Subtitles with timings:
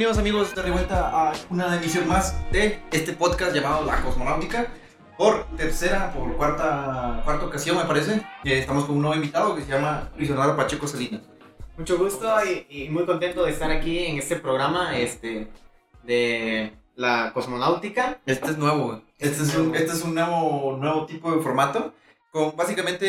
[0.00, 4.66] Bienvenidos, amigos de revuelta a una emisión más de este podcast llamado La Cosmonáutica.
[5.18, 9.60] Por tercera, por cuarta, cuarta ocasión me parece, que estamos con un nuevo invitado que
[9.60, 11.20] se llama Luis Leonardo Pacheco Salinas.
[11.76, 15.50] Mucho gusto y, y muy contento de estar aquí en este programa este,
[16.02, 18.20] de la cosmonáutica.
[18.24, 19.02] Este es nuevo.
[19.18, 21.92] Este es un, este es un nuevo, nuevo tipo de formato.
[22.30, 23.06] Con, básicamente,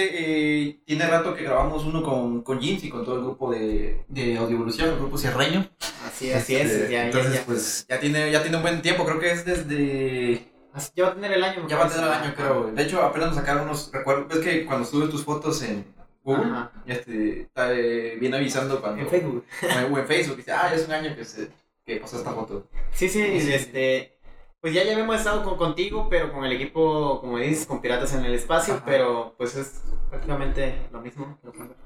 [0.67, 4.03] eh, tiene rato que grabamos uno con, con Jeans y con todo el grupo de,
[4.07, 5.69] de Audioevolución, el grupo Sierreño.
[6.07, 6.89] Así, así Este, es.
[6.89, 7.45] Ya, entonces, ya, ya.
[7.45, 10.47] pues, ya tiene, ya tiene un buen tiempo, creo que es desde...
[10.73, 11.67] Así- ya va a tener el año.
[11.67, 11.99] Ya va a parece.
[12.01, 12.71] tener el año, creo.
[12.71, 14.27] De hecho, apenas nos sacaron unos recuerdos.
[14.29, 15.85] Ves que cuando subes tus fotos en
[16.23, 16.71] Google, Ajá.
[16.87, 19.01] este, está, eh, viene avisando cuando...
[19.01, 19.45] En Facebook.
[19.91, 21.49] O en Facebook, dice, ah, ya es un año que, se,
[21.85, 22.67] que pasó esta foto.
[22.93, 23.53] Sí, sí, Sí, sí.
[23.53, 24.17] este.
[24.61, 28.13] Pues ya, ya habíamos estado con, contigo, pero con el equipo, como dices, con Piratas
[28.13, 28.83] en el Espacio, Ajá.
[28.85, 31.37] pero pues es prácticamente lo mismo.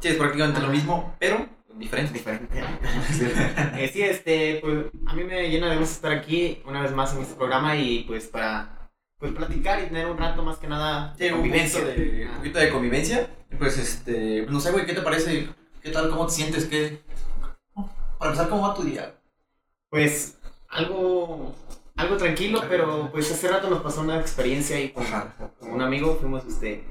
[0.01, 2.13] Sí, es prácticamente lo mismo, pero diferente.
[2.13, 2.61] Diferente.
[3.77, 7.13] Eh, sí, este, pues a mí me llena de gusto estar aquí una vez más
[7.13, 11.13] en este programa y pues para pues platicar y tener un rato más que nada
[11.17, 11.79] Sí, un convivencia.
[11.81, 12.37] poquito, de, un Ah.
[12.37, 13.29] poquito de convivencia.
[13.57, 15.47] Pues, este, no sé, güey, ¿qué te parece?
[15.81, 16.09] ¿Qué tal?
[16.09, 16.65] ¿Cómo te sientes?
[16.65, 17.01] ¿Qué?
[18.17, 19.13] Para empezar, ¿cómo va tu día?
[19.89, 20.37] Pues
[20.67, 21.55] algo
[21.97, 25.05] algo tranquilo, pero pues hace rato nos pasó una experiencia y con,
[25.59, 26.83] con un amigo fuimos este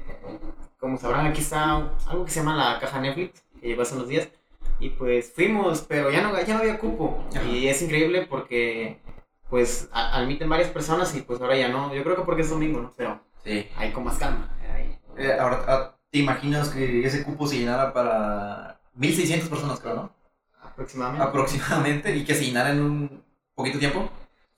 [0.79, 1.73] como sabrán aquí está
[2.07, 4.27] algo que se llama la caja Netflix que llegó hace unos días
[4.79, 7.43] y pues fuimos, pero ya no ya no había cupo Ajá.
[7.45, 8.99] y es increíble porque
[9.49, 11.93] pues a- admiten varias personas y pues ahora ya no.
[11.93, 12.93] Yo creo que porque es domingo, ¿no?
[12.97, 13.67] Pero Sí.
[13.77, 14.49] ahí con más calma.
[14.73, 14.97] ahí.
[15.17, 20.11] Eh, ahora, ah, ¿te imaginas que ese cupo se llenara para 1600 personas, creo, no?
[20.61, 21.23] Aproximadamente.
[21.27, 24.09] Aproximadamente, y que se llenara en un poquito tiempo.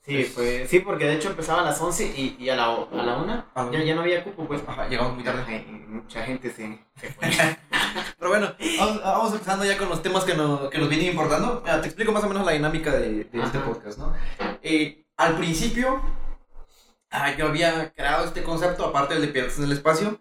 [0.08, 3.02] Sí, fue, sí, porque de hecho empezaba a las 11 y, y a la, a
[3.04, 4.62] la 1 A la ya, ya no había cupo, pues.
[4.66, 5.66] Ajá, llegamos muy tarde.
[5.68, 7.28] Y mucha gente se, se fue.
[8.18, 11.62] Pero bueno, vamos, vamos empezando ya con los temas que nos, que nos vienen importando.
[11.66, 14.14] Ah, te explico más o menos la dinámica de, de este podcast, ¿no?
[14.62, 16.00] Eh, al principio,
[17.10, 20.20] ah, yo había creado este concepto, aparte del de Piratas en el Espacio,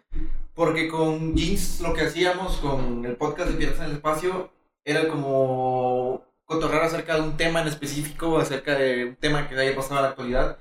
[0.54, 4.52] porque con Jeans lo que hacíamos con el podcast de Piratas en el Espacio
[4.84, 9.76] era como cotorrear acerca de un tema en específico, acerca de un tema que haya
[9.76, 10.58] pasado a la actualidad,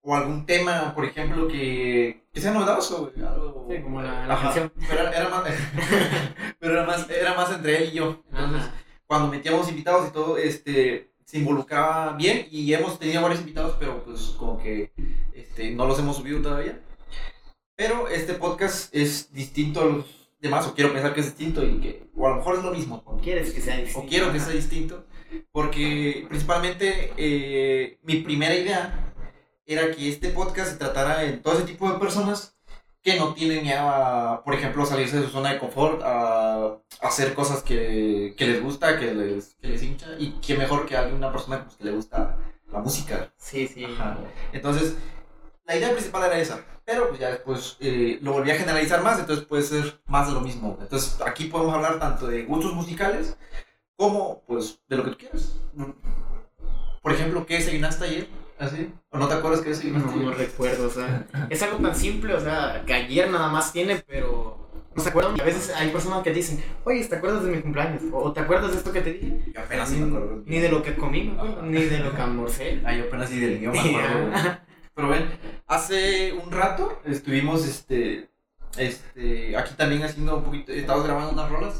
[0.00, 3.66] o algún tema, por ejemplo, que, que sea novedoso, güey, algo...
[3.70, 4.72] Sí, como la- la Ajá, canción.
[4.88, 5.42] Pero era, era más,
[6.58, 8.22] pero era más, era más entre él y yo.
[8.30, 8.74] Entonces, Ajá.
[9.06, 14.02] cuando metíamos invitados y todo, este, se involucraba bien y hemos tenido varios invitados, pero
[14.04, 14.92] pues como que
[15.34, 16.80] este, no los hemos subido todavía.
[17.76, 21.80] Pero este podcast es distinto a los demás, o quiero pensar que es distinto y
[21.80, 23.02] que, o a lo mejor es lo mismo.
[23.04, 24.06] ¿O quieres que sea distinto?
[24.06, 25.04] O quiero que sea distinto,
[25.52, 29.12] porque principalmente eh, mi primera idea
[29.66, 32.56] era que este podcast se tratara en todo ese tipo de personas
[33.02, 36.78] que no tienen miedo a, por ejemplo, salirse de su zona de confort, a, a
[37.02, 40.96] hacer cosas que, que les gusta, que les, que les hincha, y que mejor que
[40.96, 42.36] alguna persona pues, que le gusta
[42.72, 43.32] la música.
[43.36, 43.84] Sí, sí.
[43.84, 44.18] Ajá.
[44.52, 44.96] Entonces,
[45.64, 49.20] la idea principal era esa, pero pues ya después eh, lo volví a generalizar más,
[49.20, 50.76] entonces puede ser más de lo mismo.
[50.80, 53.36] Entonces, aquí podemos hablar tanto de gustos musicales
[53.96, 55.60] como, pues, de lo que tú quieras.
[57.02, 58.28] Por ejemplo, ¿qué desayunaste ayer?
[58.58, 58.92] ¿Así?
[59.10, 60.38] ¿O no te acuerdas qué No, desayunaste no ayer?
[60.38, 64.58] recuerdo, o sea, es algo tan simple, o sea, que ayer nada más tiene, pero
[64.94, 65.36] no se acuerdan.
[65.36, 68.02] Y a veces hay personas que dicen, oye, ¿te acuerdas de mi cumpleaños?
[68.12, 69.52] O ¿te acuerdas de esto que te dije?
[69.54, 70.42] Yo apenas sí me acuerdo.
[70.46, 72.82] Ni de lo que comí, me acuerdo, ni de lo que almorcé.
[72.84, 73.82] Ah, yo apenas sí del idioma.
[74.94, 75.28] Pero ven,
[75.66, 78.30] hace un rato estuvimos, este,
[78.78, 81.74] este, aquí también haciendo un poquito, estábamos grabando unas rolas.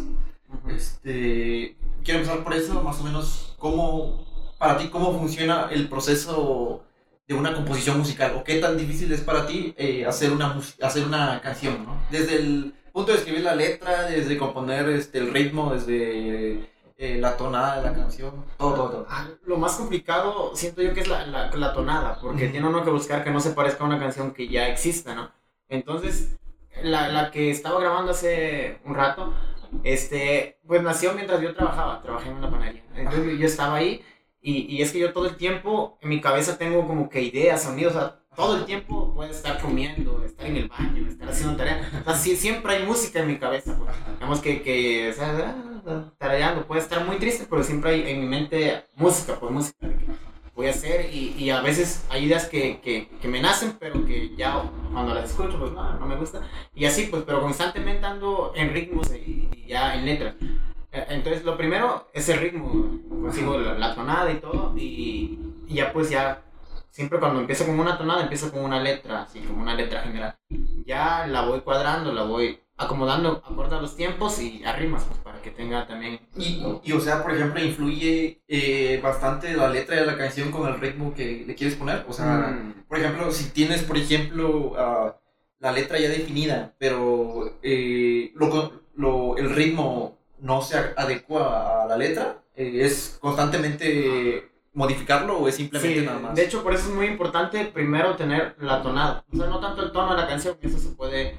[0.69, 4.25] Este, quiero empezar por eso, más o menos, cómo,
[4.59, 6.84] para ti, cómo funciona el proceso
[7.28, 11.05] de una composición musical, o qué tan difícil es para ti eh, hacer, una, hacer
[11.05, 12.00] una canción, ¿no?
[12.11, 17.36] Desde el punto de escribir la letra, desde componer este, el ritmo, desde eh, la
[17.36, 19.07] tonada de la canción, todo, todo, todo.
[19.10, 22.84] Ah, Lo más complicado siento yo que es la, la, la tonada, porque tiene uno
[22.84, 25.30] que buscar que no se parezca a una canción que ya exista, ¿no?
[25.69, 26.39] Entonces,
[26.83, 29.34] la, la que estaba grabando hace un rato,
[29.84, 32.84] este, pues nació mientras yo trabajaba, trabajé en una panadería.
[32.95, 34.03] Entonces yo, yo estaba ahí
[34.41, 37.63] y, y es que yo todo el tiempo en mi cabeza tengo como que ideas,
[37.63, 41.57] sonidos, o sea, todo el tiempo puedo estar comiendo, estar en el baño, estar haciendo
[41.57, 41.91] tarea.
[42.03, 43.97] O sea, sí, siempre hay música en mi cabeza, pues.
[44.15, 48.21] Digamos que, que o sea, ah, tarareando, puede estar muy triste, pero siempre hay en
[48.21, 49.89] mi mente música, pues música
[50.56, 54.04] voy a hacer y, y a veces hay ideas que, que, que me nacen, pero
[54.06, 54.62] que ya
[54.92, 56.41] cuando las escucho, pues no, no me gusta.
[56.74, 60.34] Y así, pues, pero constantemente ando en ritmos y, y ya en letras.
[60.92, 62.68] Eh, Entonces, lo primero es el ritmo,
[63.22, 65.38] consigo la, la tonada y todo, y,
[65.68, 66.42] y ya pues ya,
[66.91, 70.36] siempre cuando empiezo con una tonada, empiezo con una letra, así como una letra general.
[70.86, 75.19] Ya la voy cuadrando, la voy acomodando acorde a los tiempos y a rimas, pues
[75.21, 76.21] para que tenga también...
[76.37, 80.69] Y, y o sea, por ejemplo, influye eh, bastante la letra de la canción con
[80.69, 82.05] el ritmo que le quieres poner.
[82.09, 82.84] O sea, Mm.
[82.89, 85.17] por ejemplo, si tienes, por ejemplo, ah,
[85.59, 91.97] la letra ya definida, pero eh, lo, lo- el ritmo no se adecua a la
[91.97, 96.34] letra, eh, ¿es constantemente modificarlo o es simplemente Sí, nada más?
[96.34, 99.25] de hecho por eso es muy importante primero tener la tonada.
[99.33, 101.39] O sea, no tanto el tono de la canción, que eso se puede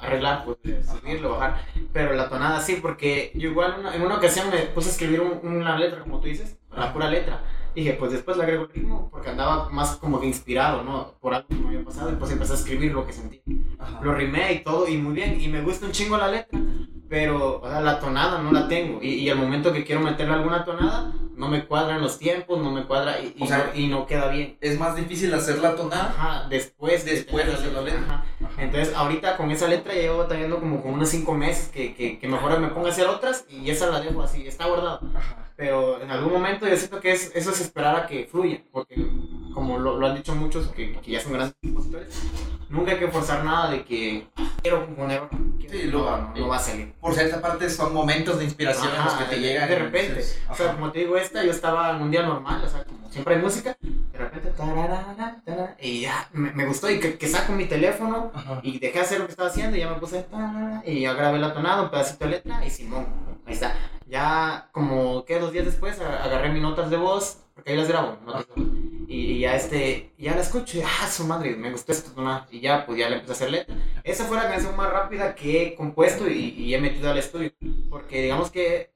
[0.00, 4.50] arreglar, pues subirlo, bajar, pero la tonada sí, porque yo igual una- en una ocasión
[4.50, 7.42] me puse a escribir un- una letra, como tú dices, la pura letra.
[7.74, 11.12] Dije, pues después le agrego el ritmo, porque andaba más como que inspirado, ¿no?
[11.20, 13.42] Por algo que me había pasado, y pues empecé a escribir lo que sentí.
[13.78, 14.00] Ajá.
[14.02, 16.58] Lo rimé y todo, y muy bien, y me gusta un chingo la letra,
[17.08, 19.00] pero o sea, la tonada no la tengo.
[19.02, 22.70] Y, y al momento que quiero meterle alguna tonada, no me cuadran los tiempos, no
[22.70, 24.58] me cuadra y, y O sea, no, y no queda bien.
[24.60, 26.14] Es más difícil hacer la tonada.
[26.16, 28.02] Ajá, después, Después de hacer la letra.
[28.06, 28.24] Ajá.
[28.58, 32.28] Entonces, ahorita con esa letra llevo batallando como con unos cinco meses que, que, que
[32.28, 35.00] mejor me ponga a hacer otras y esa la dejo así, está guardada.
[35.14, 35.52] Ajá.
[35.56, 38.94] Pero en algún momento yo siento que es, eso es esperar a que fluya, porque
[39.54, 42.22] como lo, lo han dicho muchos que, que ya son grandes compositores,
[42.70, 44.26] nunca hay que forzar nada de que
[44.62, 45.22] quiero componer,
[45.58, 46.92] quiero- Sí, lo- no, no va a salir.
[47.00, 49.68] Por cierta parte son momentos de inspiración en los Ajá, que te llegan.
[49.68, 50.14] De repente.
[50.14, 50.74] dices, O sea, ajá.
[50.76, 53.42] como te digo, esta, yo estaba en un día normal, o sea, como siempre hay
[53.42, 57.66] música, de repente, tararara, tarara, y ya, me, me gustó, y que, que saco mi
[57.66, 58.60] teléfono, Ajá.
[58.62, 61.12] y dejé de hacer lo que estaba haciendo, y ya me puse, tarara, y ya
[61.14, 63.06] grabé la tonada, un pedacito de letra, y Simón,
[63.46, 63.74] ahí está.
[64.06, 68.16] Ya, como que dos días después, agarré mis notas de voz, porque ahí las grabo,
[68.24, 68.46] voz,
[69.08, 72.46] y, y ya este, ya la escucho, y ah, su madre, me gustó esta tonada,
[72.52, 73.74] y ya, pues ya le empecé a hacer letra.
[74.04, 77.50] Esa fue la canción más rápida que he compuesto y, y he metido al estudio,
[77.90, 78.92] porque digamos que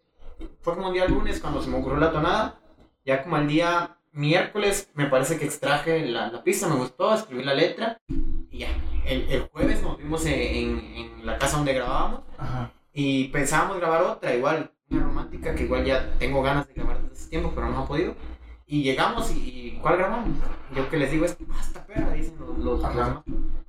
[0.61, 2.61] fue como un día lunes cuando se me ocurrió la tonada.
[3.05, 7.43] Ya como al día miércoles me parece que extraje la, la pista, me gustó, escribí
[7.43, 8.01] la letra
[8.49, 8.69] y ya.
[9.05, 12.71] El, el jueves nos vimos en, en- en la casa donde grabábamos Ajá.
[12.95, 17.15] y pensábamos grabar otra, igual, una romántica que igual ya tengo ganas de grabar desde
[17.15, 18.15] hace tiempo, pero no ha podido.
[18.73, 20.31] Y llegamos y, y ¿cuál grabamos?
[20.75, 23.23] Yo que les digo es, ah, esta perra, dicen los, los.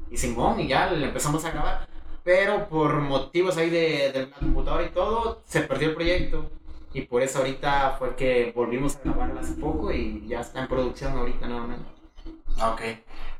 [0.10, 1.88] Y Simón, y ya le empezamos a grabar.
[2.24, 6.50] Pero por motivos ahí de, de la computadora y todo, se perdió el proyecto.
[6.94, 10.68] Y por eso ahorita fue que volvimos a grabarla hace poco y ya está en
[10.70, 11.86] producción ahorita nuevamente.
[12.58, 12.82] Ah, ok.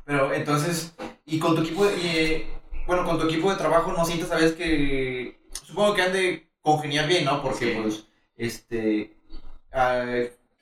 [0.04, 0.94] Pero entonces,
[1.24, 1.94] y con tu equipo, de-
[2.36, 2.46] eh,
[2.86, 6.46] bueno, con tu equipo de trabajo, ¿no sientes a veces que, supongo que han de
[6.60, 7.40] congeniar bien, ¿no?
[7.40, 7.78] Porque, Sí.
[7.80, 8.06] pues,
[8.36, 9.16] este,
[9.72, 10.04] ah,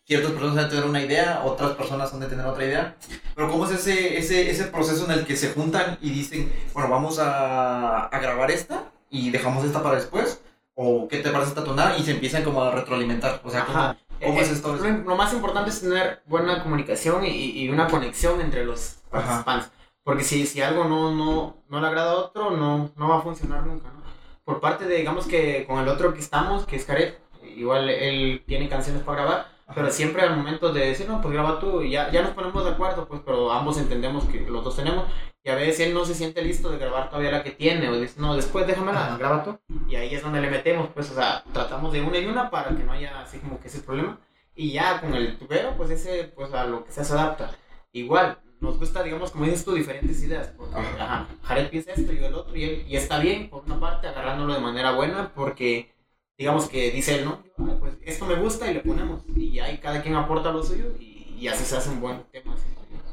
[0.06, 2.96] ciertas personas han de tener una idea, otras personas han de tener otra idea.
[3.34, 6.88] Pero ¿cómo es ese, ese, ese proceso en el que se juntan y dicen, bueno,
[6.90, 10.42] vamos a, a grabar esta y dejamos esta para después?
[10.74, 11.96] ¿O qué te parece esta tonada?
[11.98, 13.40] Y se empiezan como a retroalimentar.
[13.44, 14.74] O sea, ¿cómo, cómo Eh, es esto?
[14.76, 19.70] Lo, lo más importante es tener buena comunicación y, y una conexión entre los participantes.
[20.04, 23.22] Porque si, si algo no, no, no le agrada a otro, no, no va a
[23.22, 23.88] funcionar nunca.
[23.88, 24.02] ¿no?
[24.44, 27.20] Por parte de, digamos que con el otro que estamos, que es Caret,
[27.56, 31.58] igual él tiene canciones para grabar, pero siempre al momento de decir, no, pues graba
[31.60, 34.76] tú, y ya, ya nos ponemos de acuerdo, pues, pero ambos entendemos que los dos
[34.76, 35.04] tenemos.
[35.44, 38.00] Y a veces él no se siente listo de grabar todavía la que tiene, o
[38.00, 39.58] dice, no, después déjamela, graba tú.
[39.88, 42.76] Y ahí es donde le metemos, pues, o sea, tratamos de una y una para
[42.76, 44.18] que no haya así como que ese problema.
[44.54, 47.50] Y ya con el tubero, pues ese, pues a lo que sea se adapta.
[47.92, 50.52] Igual, nos gusta, digamos, como dices tú, diferentes ideas.
[50.56, 51.04] Porque, Ajá.
[51.04, 54.06] ajá, Jared piensa esto, yo el otro, y, él- y está bien, por una parte,
[54.06, 55.91] agarrándolo de manera buena, porque,
[56.38, 57.42] digamos que dice él, ¿no?
[57.58, 59.22] "Ay, pues esto me gusta y le ponemos.
[59.36, 62.54] Y ahí cada quien aporta lo suyo y, y así se hace un buen tema.
[62.54, 62.62] yo.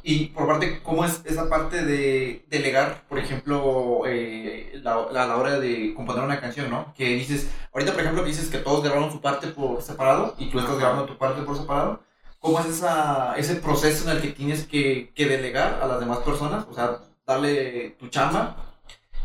[0.01, 5.27] Y por parte, ¿cómo es esa parte de delegar, por ejemplo, eh, la, la- a
[5.27, 6.93] la hora de componer una canción, ¿no?
[6.95, 10.49] Que dices, ahorita por ejemplo que dices que todos grabaron su parte por separado y
[10.49, 12.01] tú estás grabando tu parte por separado.
[12.39, 16.19] ¿Cómo es esa, ese proceso en el que tienes que, que delegar a las demás
[16.19, 16.65] personas?
[16.69, 18.55] O sea, darle tu chamba.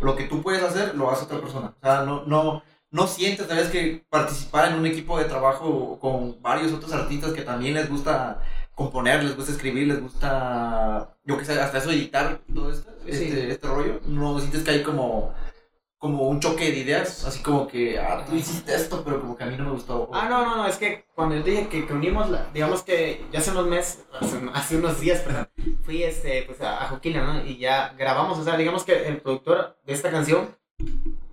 [0.00, 1.74] Lo que tú puedes hacer, lo hace otra persona.
[1.80, 2.62] O sea, no, no,
[2.94, 7.32] no sientes tal vez que participar en un equipo de trabajo con varios otros artistas
[7.32, 8.40] que también les gusta
[8.76, 13.10] componer, les gusta escribir, les gusta, yo qué sé, hasta eso editar todo esto, Sí.
[13.10, 15.34] este, este rollo, no sientes que hay como,
[15.98, 19.42] como un choque de ideas, así como que, ah, tú hiciste esto, pero como que
[19.42, 20.08] a mí no me gustó.
[20.12, 22.82] Ah, no, no, no, es que cuando yo te dije que, que unimos, la, digamos
[22.84, 25.48] que ya hace unos meses, hace, hace unos días, perdón,
[25.84, 27.44] fui este, pues a, a Joquila, ¿no?
[27.44, 30.48] Y ya grabamos, o sea, digamos que el productor de esta canción,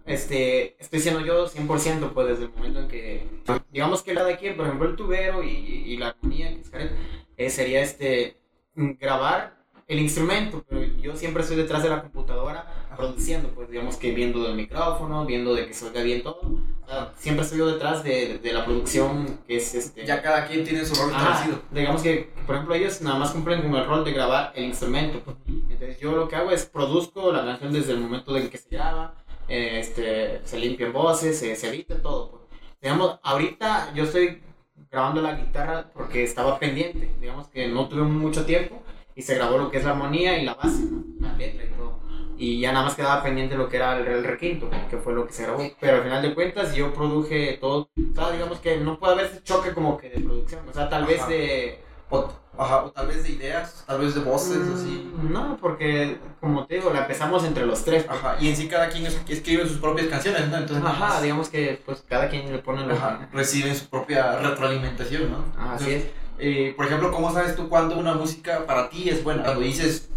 [0.06, 3.28] este, estoy siendo yo 100%, pues desde el momento en que,
[3.72, 6.70] digamos que la de aquí, por ejemplo, el tubero y, y la armonía, que es
[6.70, 6.92] Karen,
[7.38, 8.38] eh, sería este,
[8.76, 12.66] grabar el instrumento, pero yo siempre estoy detrás de la computadora
[12.96, 16.40] produciendo, pues digamos que viendo del micrófono, viendo de que se oiga bien todo.
[16.42, 20.06] O sea, siempre estoy yo detrás de, de la producción que es este.
[20.06, 21.62] Ya cada quien tiene su rol Ajá, establecido.
[21.72, 25.22] digamos que, por ejemplo, ellos nada más cumplen con el rol de grabar el instrumento.
[25.48, 28.70] Entonces, yo lo que hago es produzco la canción desde el momento en que se
[28.70, 29.21] graba,
[29.52, 32.32] eh, este, se limpian voces, se, se edita todo.
[32.32, 32.42] pues.
[32.82, 34.42] digamos, ahorita yo estoy
[34.90, 38.82] grabando la guitarra porque estaba pendiente, digamos que no tuve mucho tiempo
[39.14, 40.84] y se grabó lo que es la armonía y la base,
[41.20, 42.00] la letra y todo.
[42.38, 45.28] Y ya nada más quedaba pendiente lo que era el, el requinto, que fue lo
[45.28, 45.62] que se grabó.
[45.82, 47.90] Pero al final de cuentas yo produje todo.
[48.12, 50.68] O sea, digamos que no puede haber ese choque como que de producción.
[50.68, 51.84] O sea, tal vez de...
[52.14, 55.12] O, ajá, o tal vez de ideas, tal vez de voces, Mm, así.
[55.30, 58.04] No, porque como te digo, la empezamos entre los tres.
[58.04, 58.20] pues.
[58.20, 60.58] Ajá, y en sí cada quien es- escribe sus propias canciones, ¿no?
[60.58, 64.38] Entonces, Ajá, más, digamos que pues cada quien le pone lo ajá, reciben su propia
[64.40, 65.46] retroalimentación, ¿no?
[65.58, 66.04] Ah, así es.
[66.38, 69.44] Eh, por ejemplo, ¿cómo sabes tú cuándo una música para ti es buena?
[69.44, 70.10] Cuando dices,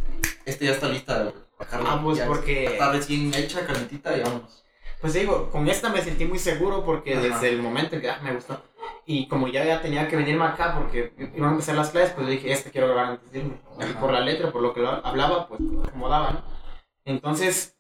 [0.46, 4.64] este ya está lista, bajarla, Ah, pues ya porque- Está recién hecha, calentita y vámonos.
[5.00, 7.22] Pues digo, con esta me sentí muy seguro porque Ajá.
[7.22, 8.58] desde el momento en que ah, me gustó.
[9.06, 12.26] Y como ya, ya tenía que venirme acá porque iban a empezar las clases, pues
[12.26, 13.54] dije, este quiero grabar antes de irme.
[13.78, 14.00] Ajá.
[14.00, 16.42] por la letra, por lo que hablaba, pues acomodaba, ¿no?
[17.04, 17.76] Entonces,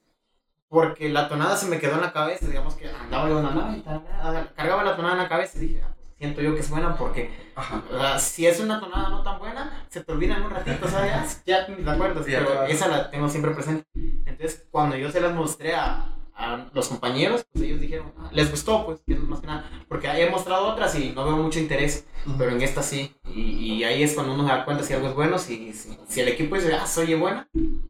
[0.68, 4.02] porque la tonada se me quedó en la cabeza, digamos que andaba yo y tal,
[4.10, 6.70] ah, cargaba la tonada en la cabeza y dije, ah, pues, siento yo que es
[6.70, 10.42] buena porque o sea, si es una tonada no tan buena, se te olvida en
[10.42, 11.42] un ratito, ¿sabes?
[11.46, 12.66] Ya te acuerdas, Sí, pero claro.
[12.66, 13.86] esa la tengo siempre presente.
[13.94, 18.50] Entonces, cuando yo se las mostré a, a los compañeros, pues ellos dijeron, "Ah, les
[18.50, 19.70] gustó, pues, que más que nada.
[19.88, 22.06] Porque he mostrado otras y no veo mucho interés,
[22.38, 23.14] pero en esta sí.
[23.32, 23.40] Y,
[23.74, 26.20] y ahí es cuando uno se da cuenta si algo es bueno, si, si, si
[26.20, 27.48] el equipo dice, ah, soy buena,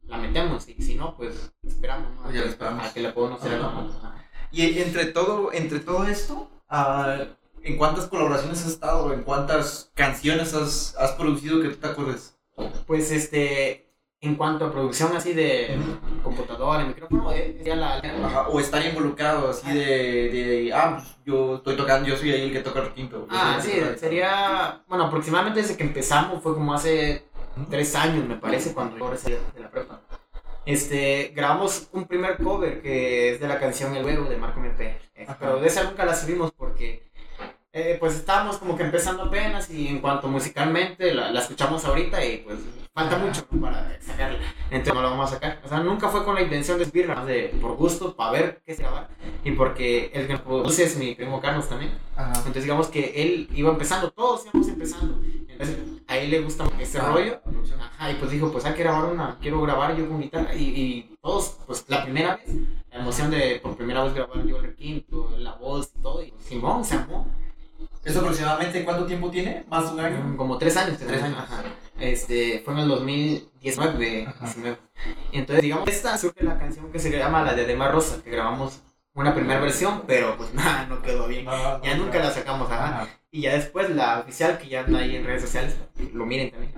[0.09, 0.69] la metemos.
[0.69, 2.25] Y si no, pues esperamos, ¿no?
[2.25, 2.87] A Ya que- la esperamos.
[2.87, 3.91] A que le podamos hacer algo.
[4.53, 7.25] Y entre todo, entre todo esto, ah,
[7.63, 9.13] ¿en cuántas colaboraciones has estado?
[9.15, 12.37] ¿En cuántas canciones has, has producido que tú te acuerdes?
[12.87, 13.84] Pues este,
[14.26, 15.76] en cuanto a producción así de
[16.23, 21.57] computadora, micrófono, eh, sería la, Ajá, o estar involucrado así de, de, ah, pues yo
[21.57, 23.26] estoy tocando, yo soy ahí el que toca el quinto.
[23.31, 27.25] Ah, sí, sería, bueno, aproximadamente desde que empezamos fue como hace
[27.71, 30.00] tres años, me parece, cuando yo recibí de la prepa.
[30.66, 34.99] Este, grabamos un primer cover que es de la canción El Huevo de Marco MP.
[35.14, 35.26] Eh.
[35.38, 37.11] Pero de esa nunca la subimos porque,
[37.75, 42.25] eh, pues estábamos como que empezando apenas y en cuanto musicalmente la, la escuchamos ahorita
[42.25, 42.59] y pues
[42.95, 44.39] falta mucho para sacarla.
[44.71, 45.61] Entonces no la vamos a sacar.
[45.65, 48.63] O sea, nunca fue con la intención de subirla, más de por gusto, para ver
[48.65, 49.09] qué se grabar.
[49.45, 51.93] Y porque el que produce es mi primo Carlos también.
[52.17, 52.33] Ajá.
[52.39, 55.21] Entonces digamos que él iba empezando, todos íbamos empezando.
[55.49, 57.41] Entonces a él le gusta ese Ah, rollo.
[57.81, 60.55] Ajá, y pues dijo, pues hay que grabar una, quiero grabar yo con guitarra.
[60.55, 62.47] Y, y todos, pues la primera vez,
[62.91, 66.23] la emoción de por primera vez grabar yo el requinto, la voz y todo.
[66.23, 67.27] Y pues, Simón se armó.
[68.05, 69.64] ¿Eso aproximadamente cuánto tiempo tiene?
[69.69, 70.37] ¿Más de un año?
[70.37, 70.99] Como tres años.
[70.99, 71.38] Tres años.
[71.38, 71.62] Ajá.
[71.99, 74.45] Este, fue en el 2019, Ajá.
[74.45, 74.79] 19.
[75.33, 78.31] Y entonces, digamos, esta surge la canción que se llama La de Dema Rosa, que
[78.31, 78.81] grabamos
[79.14, 81.45] una primera versión, pero pues nada, no quedó bien.
[81.45, 82.25] No, Ya no, nunca no.
[82.25, 83.03] la sacamos, ajá.
[83.03, 83.09] Ajá.
[83.31, 85.76] Y ya después la oficial, que ya anda ahí en redes sociales,
[86.12, 86.73] lo miren también.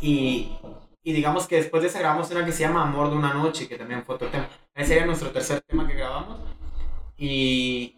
[0.00, 0.56] Y,
[1.02, 3.68] y digamos que después de esa grabamos una que se llama Amor de una Noche,
[3.68, 4.48] que también fue otro tema.
[4.74, 6.40] Ese era nuestro tercer tema que grabamos.
[7.16, 7.97] Y,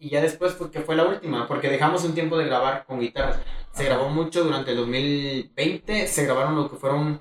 [0.00, 2.98] y ya después fue que fue la última, porque dejamos un tiempo de grabar con
[3.00, 3.38] guitarras.
[3.72, 3.94] Se Ajá.
[3.94, 7.20] grabó mucho durante el 2020, se grabaron lo que fueron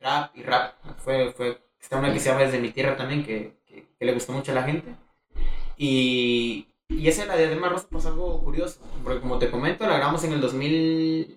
[0.00, 0.74] rap y rap.
[0.98, 4.12] Fue, fue, está una que se llama Desde mi tierra también, que, que, que le
[4.12, 4.94] gustó mucho a la gente.
[5.76, 9.96] Y, y esa, la de Adema Rosa, pues algo curioso, porque como te comento, la
[9.96, 11.34] grabamos en el 2000...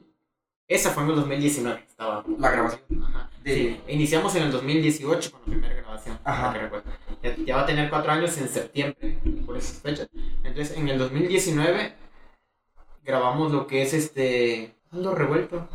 [0.68, 2.24] Esa fue en el 2019, estaba...
[2.38, 3.04] La grabación.
[3.04, 3.30] Ajá.
[3.44, 6.18] De- Sí, iniciamos en el 2018 con la primera grabación.
[6.24, 6.54] Ajá.
[6.54, 6.90] que recuerdo.
[7.22, 10.10] Ya, ya va a tener cuatro años en septiembre, por esas fechas.
[10.44, 11.94] Entonces, en el 2019
[13.04, 14.76] grabamos lo que es este...
[14.92, 15.68] Ando revuelto.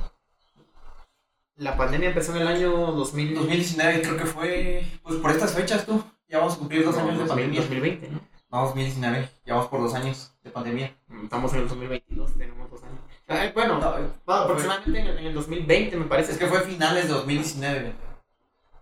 [1.56, 3.34] La pandemia empezó en el año 2000...
[3.34, 7.12] 2019 creo que fue, pues por estas fechas tú, ya vamos a cumplir dos años
[7.12, 7.60] de 2000, pandemia.
[7.60, 8.20] 2020, ¿no?
[8.50, 10.96] No, 2019, ya vamos por dos años de pandemia.
[11.22, 13.00] Estamos en el 2022, tenemos dos años.
[13.54, 16.32] Bueno, No, bueno, aproximadamente en el, en el 2020 me parece.
[16.32, 18.05] Es que fue finales de 2019.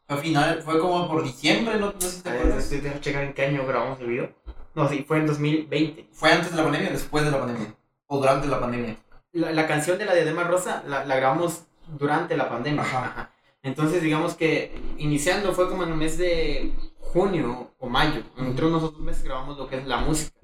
[0.06, 2.64] Fue final, fue como por diciembre, no, no sé si te acuerdas.
[2.64, 4.30] estoy de checar en qué año grabamos el video.
[4.74, 6.08] No, sí, fue en 2020.
[6.12, 7.74] ¿Fue antes de la pandemia o después de la pandemia?
[8.06, 8.96] ¿O durante la pandemia?
[9.32, 11.62] La, la canción de la Diadema Rosa la, la grabamos
[11.98, 12.82] durante la pandemia.
[12.82, 13.30] Ajá.
[13.62, 18.22] Entonces, digamos que iniciando fue como en el mes de junio o mayo.
[18.36, 20.36] Entre unos otros meses grabamos lo que es la música.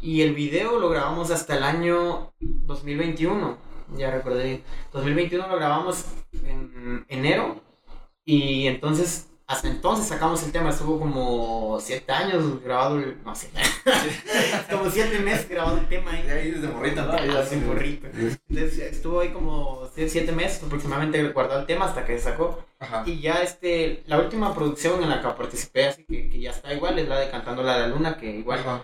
[0.00, 3.58] Y el video lo grabamos hasta el año 2021.
[3.96, 4.62] Ya recordé.
[4.92, 6.04] 2021 lo grabamos
[6.44, 7.60] en enero.
[8.28, 10.70] Y entonces, hasta entonces sacamos el tema.
[10.70, 13.22] Estuvo como siete años grabado el.
[13.24, 13.60] No, siete
[14.70, 16.28] como siete meses grabado el tema ahí.
[16.28, 17.16] Ahí desde morrita, ¿no?
[17.44, 18.08] Sí, morrito.
[18.08, 22.64] Entonces estuvo ahí como sie- siete meses aproximadamente guardado el tema hasta que se sacó.
[22.80, 23.04] Ajá.
[23.06, 26.74] Y ya este, la última producción en la que participé, así que, que ya está
[26.74, 28.82] igual, es la de Cantando la la Luna, que igual Ajá.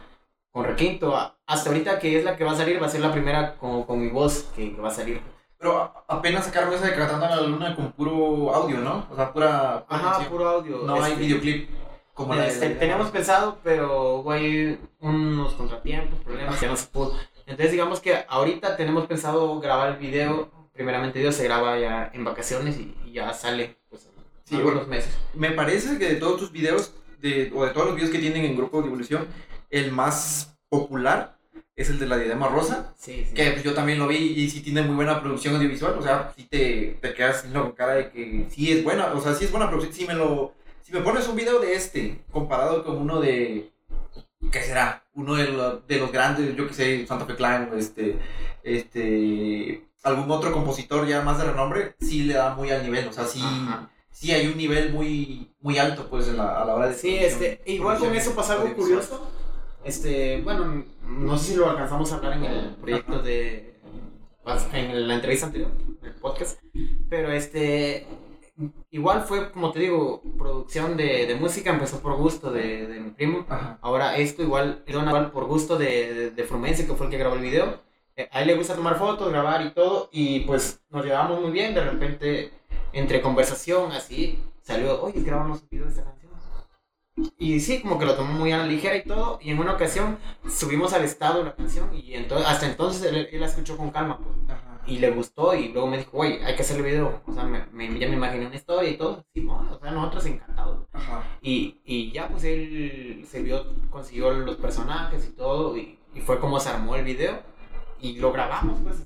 [0.53, 1.15] con requinto.
[1.47, 3.83] Hasta ahorita que es la que va a salir, va a ser la primera con,
[3.83, 5.21] con mi voz que, que va a salir.
[5.63, 9.07] Pero apenas sacaron esa de Cantando a la Luna con puro audio, ¿no?
[9.09, 9.85] O sea, pura.
[9.87, 10.31] pura Ajá, canción.
[10.33, 10.79] puro audio.
[10.79, 11.71] No hay este, videoclip.
[12.15, 16.87] Como la de- Este, teníamos pensado, pero hubo ahí unos contratiempos, problemas, ya no se
[16.89, 17.15] pudo.
[17.47, 22.25] Entonces digamos que ahorita tenemos pensado grabar el video, primeramente Dios se graba ya en
[22.25, 24.09] vacaciones y, y ya sale pues,
[24.45, 25.17] Sí, algunos meses.
[25.35, 28.45] Me parece que de todos tus videos, de, o de todos los videos que tienen
[28.45, 29.29] en Grupo de Evolución,
[29.71, 31.37] el más popular
[31.83, 32.95] es el de la diadema rosa.
[32.99, 33.35] Sí, sí.
[33.35, 35.95] Que yo también lo vi y sí tiene muy buena producción audiovisual.
[35.99, 39.13] O sea, sí te, te quedas con cara de que sí es buena.
[39.15, 39.95] O sea, sí es buena producción.
[39.95, 43.71] Si me, lo, si me pones un video de este comparado con uno de.
[44.51, 45.05] ¿Qué será?
[45.15, 48.19] Uno de, lo- de los grandes, yo que sé, Santa Fe Clan, este.
[48.65, 49.85] Este.
[50.03, 53.07] Algún otro compositor ya más de renombre, sí le da muy al nivel.
[53.09, 53.41] O sea, sí.
[53.43, 53.89] Ajá.
[54.11, 56.95] Sí, hay un nivel muy, muy alto, pues, en la- a la hora de.
[56.95, 59.31] Sí, este, igual con eso pasa algo curioso.
[59.85, 63.75] Este, bueno, no sé si lo alcanzamos a hablar en el proyecto de.
[64.73, 65.71] en la entrevista anterior,
[66.03, 66.61] el podcast.
[67.09, 68.07] Pero este.
[68.91, 73.11] Igual fue, como te digo, producción de, de música, empezó por gusto de, de mi
[73.11, 73.47] primo.
[73.49, 73.79] Ajá.
[73.81, 77.35] Ahora esto igual, igual por gusto de, de, de Frumense, que fue el que grabó
[77.35, 77.81] el video.
[78.15, 81.51] Eh, A él le gusta tomar fotos, grabar y todo, y pues nos llevamos muy
[81.51, 81.75] bien.
[81.75, 82.53] De repente,
[82.93, 86.22] entre conversación, así, salió, oye, grabamos un video de esta canción.
[87.39, 89.39] Y sí, como que lo tomó muy a la ligera y todo.
[89.43, 93.41] Y en una ocasión subimos al estado la canción, y entonces, hasta entonces él, él
[93.41, 94.35] la escuchó con calma, pues.
[94.49, 94.81] Ajá.
[94.87, 97.21] Y le gustó, y luego me dijo, oye, hay que hacer el video.
[97.27, 99.25] O sea, me, me- ya me imaginé una historia y todo.
[99.35, 100.87] Sí, no, o sea, nosotros encantados.
[100.93, 101.23] Ajá.
[101.43, 106.41] Y, y ya pues él se vio, consiguió los personajes y todo, y, y fue
[106.41, 107.43] como se armó el video.
[108.03, 108.97] Y lo grabamos, pues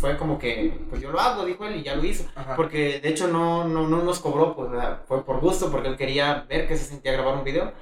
[0.00, 2.24] fue como que, pues yo lo hago, dijo él, y ya lo hizo.
[2.36, 2.54] Ajá.
[2.54, 5.96] Porque de hecho no, no, no nos cobró, pues sea, fue por gusto, porque él
[5.96, 7.72] quería ver que se sentía grabar un video.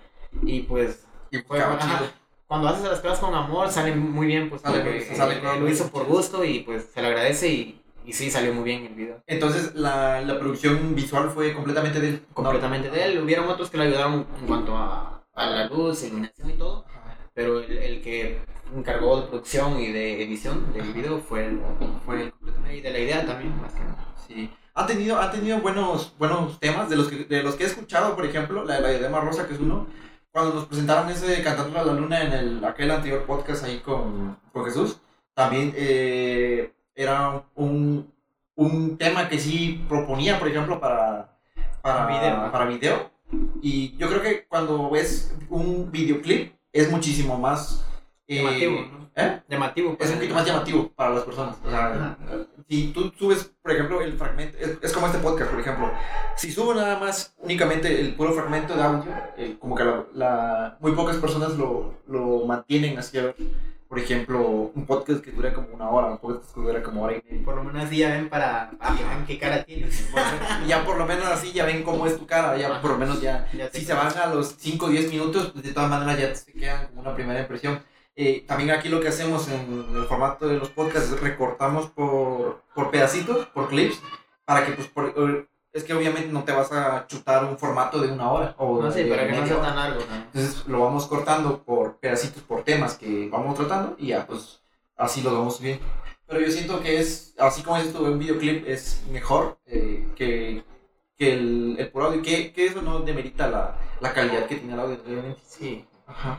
[0.42, 2.10] Y pues Y fue, ajá,
[2.46, 5.68] cuando haces las cosas con amor, salen muy bien, pues Sale, porque sale él lo
[5.68, 8.94] hizo por gusto y pues se le agradece y, y sí, salió muy bien el
[8.94, 9.22] video.
[9.26, 12.22] Entonces, la, la producción visual fue completamente de él.
[12.32, 13.22] Completamente de él.
[13.22, 16.84] Hubieron otros que le ayudaron en cuanto a, a la luz, iluminación y todo.
[16.88, 17.16] Ajá.
[17.34, 18.38] pero el, el que
[18.76, 21.60] encargó de producción y de edición del video fue el,
[22.04, 22.32] fue el
[22.74, 24.14] y de la idea también más que nada.
[24.26, 24.50] Sí.
[24.74, 28.16] Han tenido, han tenido buenos, buenos temas de los, que, de los que he escuchado,
[28.16, 29.86] por ejemplo, la de la diadema rosa, que es uno.
[30.32, 34.36] Cuando nos presentaron ese Cantando a la Luna en el, aquel anterior podcast ahí con,
[34.52, 34.98] con Jesús,
[35.32, 38.12] también eh, era un,
[38.56, 41.38] un tema que sí proponía, por ejemplo, para,
[41.80, 42.50] para, Video.
[42.50, 43.10] para video.
[43.62, 47.86] Y yo creo que cuando ves un videoclip es muchísimo más...
[48.28, 49.10] eh, Llamativo, ¿no?
[49.16, 49.40] ¿Eh?
[49.48, 49.96] Llamativo.
[50.00, 51.56] es un poquito más llamativo para las personas.
[51.64, 52.16] O sea, Ajá.
[52.68, 55.92] si tú subes, por ejemplo, el fragmento, es, es como este podcast, por ejemplo.
[56.36, 60.76] Si subo nada más únicamente el puro fragmento de audio, eh, como que la, la-
[60.80, 63.18] muy pocas personas lo, lo mantienen así.
[63.18, 63.36] a ver,
[63.88, 67.12] Por ejemplo, un podcast que dura como una hora, un podcast que dura como hora
[67.16, 67.44] y media.
[67.44, 70.08] Por lo menos así ya ven para, para que vean qué cara tienes.
[70.66, 73.20] Ya por lo menos así ya ven cómo es tu cara, ya por lo menos
[73.20, 76.18] ya Ya si se van a los 5 o 10 minutos, pues de todas maneras
[76.18, 77.80] ya se quedan como una primera impresión.
[78.16, 82.62] Eh, también aquí lo que hacemos en el formato de los podcasts es recortamos por,
[82.74, 84.00] por pedacitos, por clips,
[84.44, 88.00] para que pues por- eh, es que obviamente no te vas a chutar un formato
[88.00, 90.00] de una hora o No sé, de para que no sea tan largo.
[90.08, 90.14] ¿no?
[90.14, 94.60] Entonces lo vamos cortando por pedacitos, por temas que vamos tratando y ya pues
[94.96, 95.80] así lo vamos bien.
[96.28, 100.62] Pero yo siento que es, así como es esto, un videoclip es mejor eh, que,
[101.18, 104.74] que el, el puro audio, que, que eso no demerita la, la calidad que tiene
[104.74, 105.40] el audio, obviamente.
[105.44, 105.84] Sí.
[106.06, 106.38] Ajá.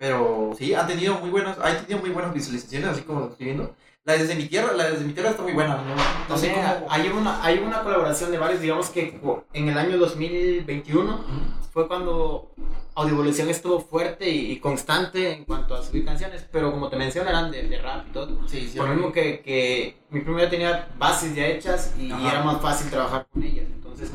[0.00, 3.74] Pero sí, han tenido muy buenos, han tenido muy buenas visualizaciones, así como viendo.
[4.04, 5.94] La desde mi tierra, la desde mi tierra está muy buena, no,
[6.26, 6.86] no sé cómo...
[6.88, 9.20] hay una, hay una colaboración de varios, digamos que
[9.52, 11.22] en el año 2021 Ujú.
[11.70, 12.50] fue cuando
[12.94, 17.50] Audiovolución estuvo fuerte y, constante en cuanto a subir canciones, pero como te mencioné eran
[17.50, 18.48] de, de rap y todo.
[18.48, 18.78] Sí, sí.
[18.78, 22.42] Por lo mismo que, que mi primo ya tenía bases ya hechas y, y era
[22.42, 23.66] más fácil trabajar con ellas.
[23.70, 24.10] Entonces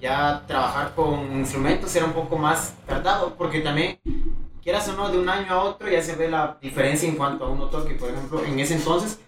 [0.00, 3.98] ya trabajar con instrumentos era un poco más tardado porque también,
[4.64, 7.44] quieras o no, de un año a otro ya se ve la diferencia en cuanto
[7.44, 7.94] a uno toque.
[7.94, 9.20] Por ejemplo, en ese entonces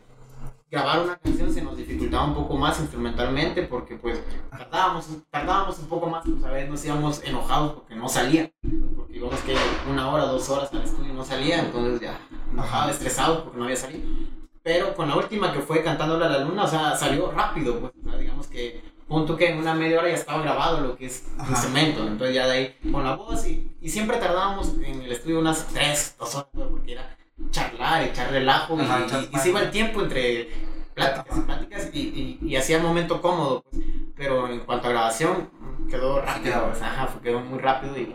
[0.68, 4.20] grabar una canción se nos dificultaba un poco más instrumentalmente porque pues
[4.50, 8.50] tardábamos, tardábamos un poco más, pues a veces nos íbamos enojados porque no salía,
[8.96, 9.54] porque íbamos que
[9.88, 12.18] una hora, dos horas al estudio no salía, entonces ya
[12.50, 14.08] enojado, estresado porque no había salido.
[14.62, 17.92] Pero con la última que fue Cantándole a la Luna, o sea, salió rápido, pues,
[18.04, 21.06] o sea, digamos que punto que en una media hora ya estaba grabado lo que
[21.06, 21.50] es Ajá.
[21.50, 25.38] instrumento, entonces ya de ahí con la voz y, y siempre tardábamos en el estudio
[25.40, 27.16] unas tres, dos horas, porque era
[27.50, 30.48] charlar, echar relajo y- Ajá, y, se iba el tiempo entre
[30.94, 33.84] pláticas y pláticas y, hacía el momento cómodo, pues.
[34.16, 35.50] pero en cuanto a grabación
[35.88, 36.70] quedó rápido, quedó.
[36.70, 38.12] pues, ajá, fue- quedó muy rápido y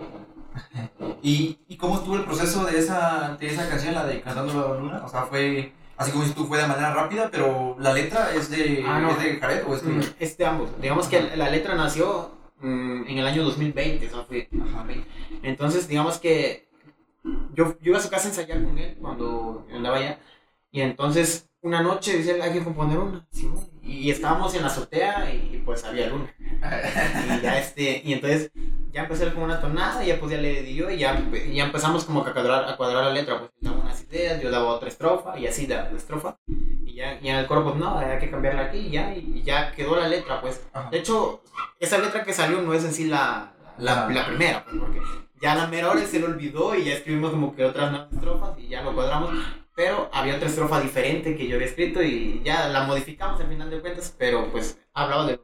[1.23, 4.79] ¿Y, ¿Y cómo estuvo el proceso de esa, de esa canción, la de Cantando la
[4.79, 5.01] Luna?
[5.05, 8.49] O sea, fue, así como dices tú, fue de manera rápida, pero la letra es
[8.49, 9.11] de, Ah, no.
[9.11, 9.91] ¿es de Jared o es de...?
[9.91, 10.69] Mm, Es de ambos.
[10.81, 14.49] Digamos que la letra nació mm, en el año 2020, eso fue.
[15.43, 16.67] Entonces, digamos que
[17.53, 20.19] yo, yo iba a su casa a ensayar con él cuando andaba allá.
[20.71, 23.27] Y entonces, una noche dice, hay que componer una.
[23.83, 26.33] Y estábamos en la azotea y, pues había luna.
[26.39, 28.51] y ya este, y entonces
[28.91, 31.19] ya empecé con una tonada y ya pues ya le di yo y ya,
[31.51, 33.39] ya empezamos como a cuadrar, a cuadrar la letra.
[33.39, 36.37] Pues daba unas ideas, yo daba otra estrofa y así la, la estrofa.
[36.47, 39.71] Y ya, y el coro pues no, hay que cambiarla aquí y ya, y, ya
[39.71, 40.61] quedó la letra pues.
[40.91, 41.41] De hecho,
[41.79, 44.99] esa letra que salió no es en sí la, la, la primera, pues, porque
[45.41, 48.59] ya la mera hora se le olvidó y ya escribimos como que otras nuevas estrofas
[48.59, 49.31] y ya lo cuadramos.
[49.75, 53.69] Pero había otra estrofa diferente que yo había escrito y ya la modificamos al final
[53.69, 55.39] de cuentas, pero pues hablaba de...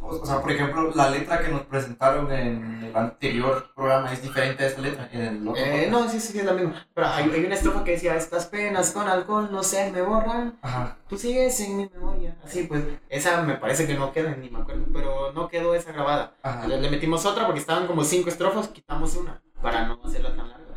[0.00, 4.64] O sea, por ejemplo, la letra que nos presentaron en el anterior programa es diferente
[4.64, 5.08] a esta letra.
[5.12, 6.86] En el eh, no, sí, sí, es la misma.
[6.94, 10.58] Pero hay, hay, una estrofa que decía, estas penas con alcohol no se me borran.
[10.62, 10.96] Ajá.
[11.08, 12.34] Tú sigues en mi memoria.
[12.42, 15.92] Así pues, esa me parece que no queda, ni me acuerdo, pero no quedó esa
[15.92, 16.32] grabada.
[16.66, 20.48] Le, le, metimos otra porque estaban como cinco estrofas, quitamos una para no hacerla tan
[20.48, 20.67] larga.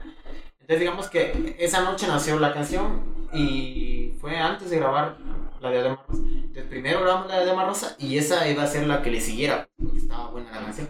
[0.71, 3.01] Entonces digamos que esa noche nació la canción
[3.33, 5.17] y fue antes de grabar
[5.59, 6.23] la de Adema Rosa.
[6.23, 9.19] Entonces primero grabamos la de Adema Rosa y esa iba a ser la que le
[9.19, 10.87] siguiera, porque estaba buena la canción.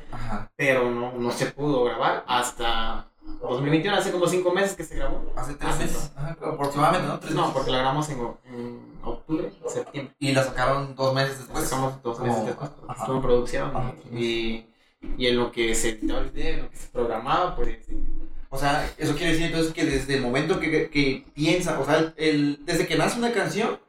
[0.55, 3.07] Pero no, no se pudo grabar hasta
[3.41, 5.33] 2021, hace como 5 meses que se grabó.
[5.35, 7.19] Hace 3 meses, aproximadamente, ¿no?
[7.19, 8.19] ¿Tres no, porque la grabamos en,
[8.53, 10.13] en, octubre, septiembre.
[10.19, 11.63] Y la sacaron dos meses después.
[11.63, 12.69] La sacamos dos meses después.
[12.99, 14.63] Estuvo en producción y,
[15.17, 17.79] y en lo que se editaba el video, en lo que se programaba, pues
[18.53, 22.13] o sea, eso quiere decir entonces que desde el momento que, que piensa, o sea,
[22.17, 23.79] el, desde que nace una canción,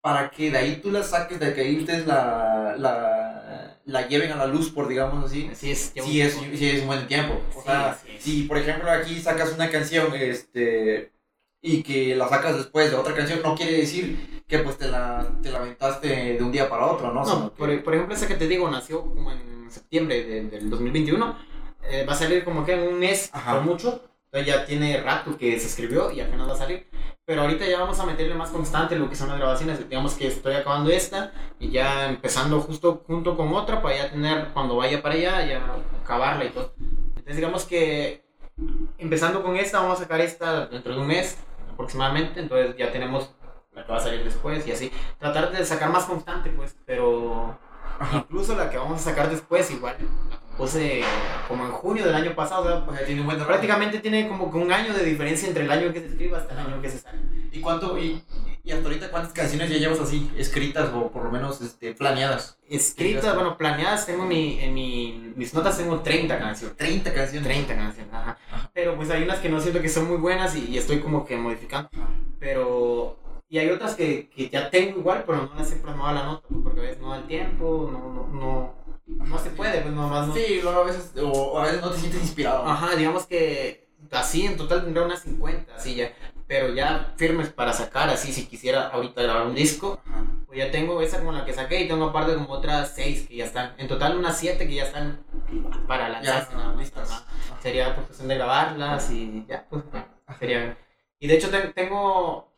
[0.00, 4.32] para que de ahí tú la saques, de que ahí ustedes la, la, la lleven
[4.32, 7.42] a la luz, por digamos así, sí es, sí es, sí es un buen tiempo.
[7.54, 11.12] O sea, si por ejemplo aquí sacas una canción este,
[11.60, 15.30] y que la sacas después de otra canción, no quiere decir que pues te la,
[15.42, 17.22] te la aventaste de un día para otro, ¿no?
[17.22, 21.49] No, por, por, ejemplo, esa que te digo nació como en septiembre del 2021
[21.84, 24.02] eh, va a salir como que en un mes por mucho.
[24.32, 26.88] Entonces ya tiene rato que se escribió y apenas va a salir.
[27.24, 29.88] Pero ahorita ya vamos a meterle más constante lo que son las grabaciones.
[29.88, 34.48] Digamos que estoy acabando esta y ya empezando justo junto con otra para ya tener,
[34.52, 35.60] cuando vaya para allá, ya
[36.02, 36.74] acabarla y todo.
[36.78, 38.24] Entonces digamos que
[38.98, 41.36] empezando con esta, vamos a sacar esta dentro de un mes
[41.72, 42.38] aproximadamente.
[42.38, 43.32] Entonces ya tenemos
[43.74, 44.92] la que va a salir después y así.
[45.18, 47.58] Tratar de sacar más constante, pues, pero
[48.14, 49.96] incluso la que vamos a sacar después igual
[50.60, 51.02] puse
[51.48, 54.92] como en junio del año pasado, o sea, tiene un prácticamente tiene como un año
[54.92, 57.18] de diferencia entre el año que se escribe hasta el año que se sale.
[57.50, 58.22] ¿Y cuánto, y,
[58.62, 62.58] y hasta ahorita cuántas canciones ya llevas así, escritas o por lo menos este, planeadas?
[62.68, 66.76] Escritas, bueno, planeadas tengo mi, en mi, mis notas tengo 30 canciones.
[66.76, 67.48] 30 canciones.
[67.48, 68.38] 30 canciones, ajá.
[68.74, 71.36] Pero pues hay unas que no siento que son muy buenas y, estoy como que
[71.38, 71.88] modificando.
[72.38, 73.18] Pero
[73.48, 76.22] y hay otras que, que, ya tengo igual, pero no las he plasmado a la
[76.22, 78.74] nota, porque a veces no da el tiempo, no, no, no,
[79.18, 80.34] no se puede, pues nomás no.
[80.34, 82.66] Sí, luego a veces, o a veces no te sientes inspirado.
[82.66, 86.12] Ajá, digamos que así en total tendría unas 50, así ya.
[86.46, 90.00] Pero ya firmes para sacar, así si quisiera ahorita grabar un disco,
[90.46, 93.36] pues ya tengo esa como la que saqué y tengo aparte como otras 6 que
[93.36, 93.74] ya están.
[93.78, 95.20] En total unas 7 que ya están
[95.86, 96.52] para lanzarse.
[96.52, 97.24] Ya, listas.
[97.62, 99.84] Sería pues, cuestión de grabarlas y ya, pues
[100.40, 100.76] sería.
[101.20, 102.50] Y de hecho tengo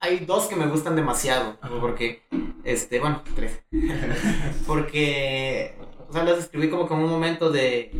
[0.00, 2.22] hay dos que me gustan demasiado, porque,
[2.64, 3.62] este, bueno, tres.
[4.66, 5.74] porque
[6.08, 7.90] o sea, las escribí como como un momento de,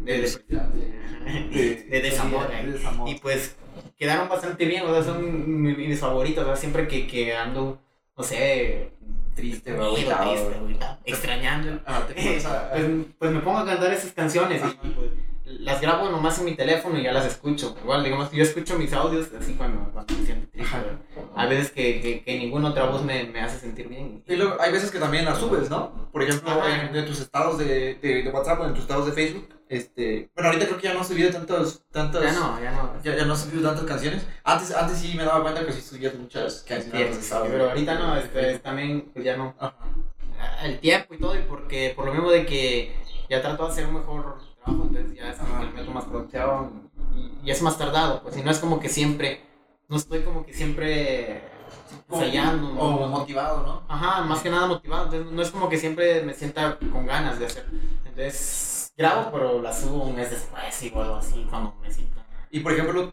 [0.00, 0.20] de,
[1.90, 2.48] de, desamor.
[3.06, 3.56] Y pues
[3.98, 7.78] quedaron bastante bien, o sea, son mis, favoritos, o sea, siempre que, que ando,
[8.16, 8.90] no sé,
[9.34, 10.14] triste, o triste,
[11.04, 12.46] extrañando, ah, pues,
[13.18, 15.10] pues, me pongo a cantar esas canciones y pues,
[15.46, 17.76] las grabo nomás en mi teléfono y ya las escucho.
[17.82, 20.76] Igual, digamos que yo escucho mis audios así cuando, cuando me siento triste.
[21.36, 24.24] Hay veces que, que, que, ninguna otra voz me, me hace sentir bien.
[24.26, 26.10] Y luego hay veces que también las subes, ¿no?
[26.10, 29.48] Por ejemplo, en, tus estados de, de, de, WhatsApp o en tus estados de Facebook.
[29.68, 33.02] Este, bueno, ahorita creo que ya no has subido tantos, tantos ya no, ya no.
[33.02, 34.26] Ya, ya no has subido tantas canciones.
[34.42, 37.16] Antes, antes sí me daba cuenta que sí subías muchas canciones.
[37.16, 39.54] Sí, pero ahorita no, este, también pues ya no.
[40.62, 42.94] El tiempo y todo, y porque por lo mismo de que
[43.28, 46.90] ya trato de hacer un mejor entonces ya es como que el método más producción
[47.44, 49.40] y, es más tardado, pues, y no es como que siempre,
[49.88, 51.42] no estoy como que siempre
[52.10, 52.68] ensayando.
[52.78, 53.82] O, motivado, ¿no?
[53.88, 57.38] Ajá, más que nada motivado, entonces no es como que siempre me sienta con ganas
[57.38, 57.66] de hacer.
[58.04, 62.24] Entonces grabo, pero la subo un mes después y algo así, cuando me sienta.
[62.50, 63.12] Y por ejemplo,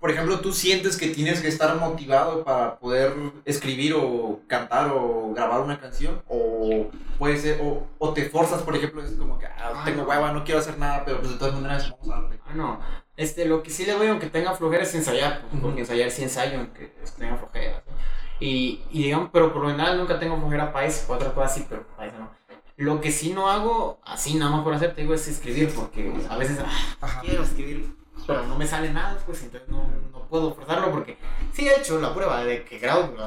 [0.00, 3.12] por ejemplo, ¿tú sientes que tienes que estar motivado para poder
[3.44, 6.22] escribir o cantar o grabar una canción?
[6.26, 10.32] ¿O puede ser, o, o te forzas, por ejemplo, es como que ah, tengo hueva,
[10.32, 12.40] no quiero hacer nada, pero pues de todas maneras vamos a darle?
[12.46, 12.80] Ah, no.
[13.14, 16.60] Este, lo que sí le doy, aunque tenga flojera, es ensayar, porque ensayar sí ensayo,
[16.60, 17.82] aunque tenga flojera.
[18.40, 21.66] Y, y digamos, pero por lo general nunca tengo flojera para eso, otra cosa sí,
[21.68, 22.30] pero para eso no.
[22.78, 26.10] Lo que sí no hago, así nada más por hacer, te digo, es escribir, porque
[26.30, 26.58] a veces
[27.02, 31.16] ah, quiero escribir, pero no me sale nada, pues entonces no, no puedo forzarlo porque
[31.52, 33.14] sí he hecho la prueba de que grabo,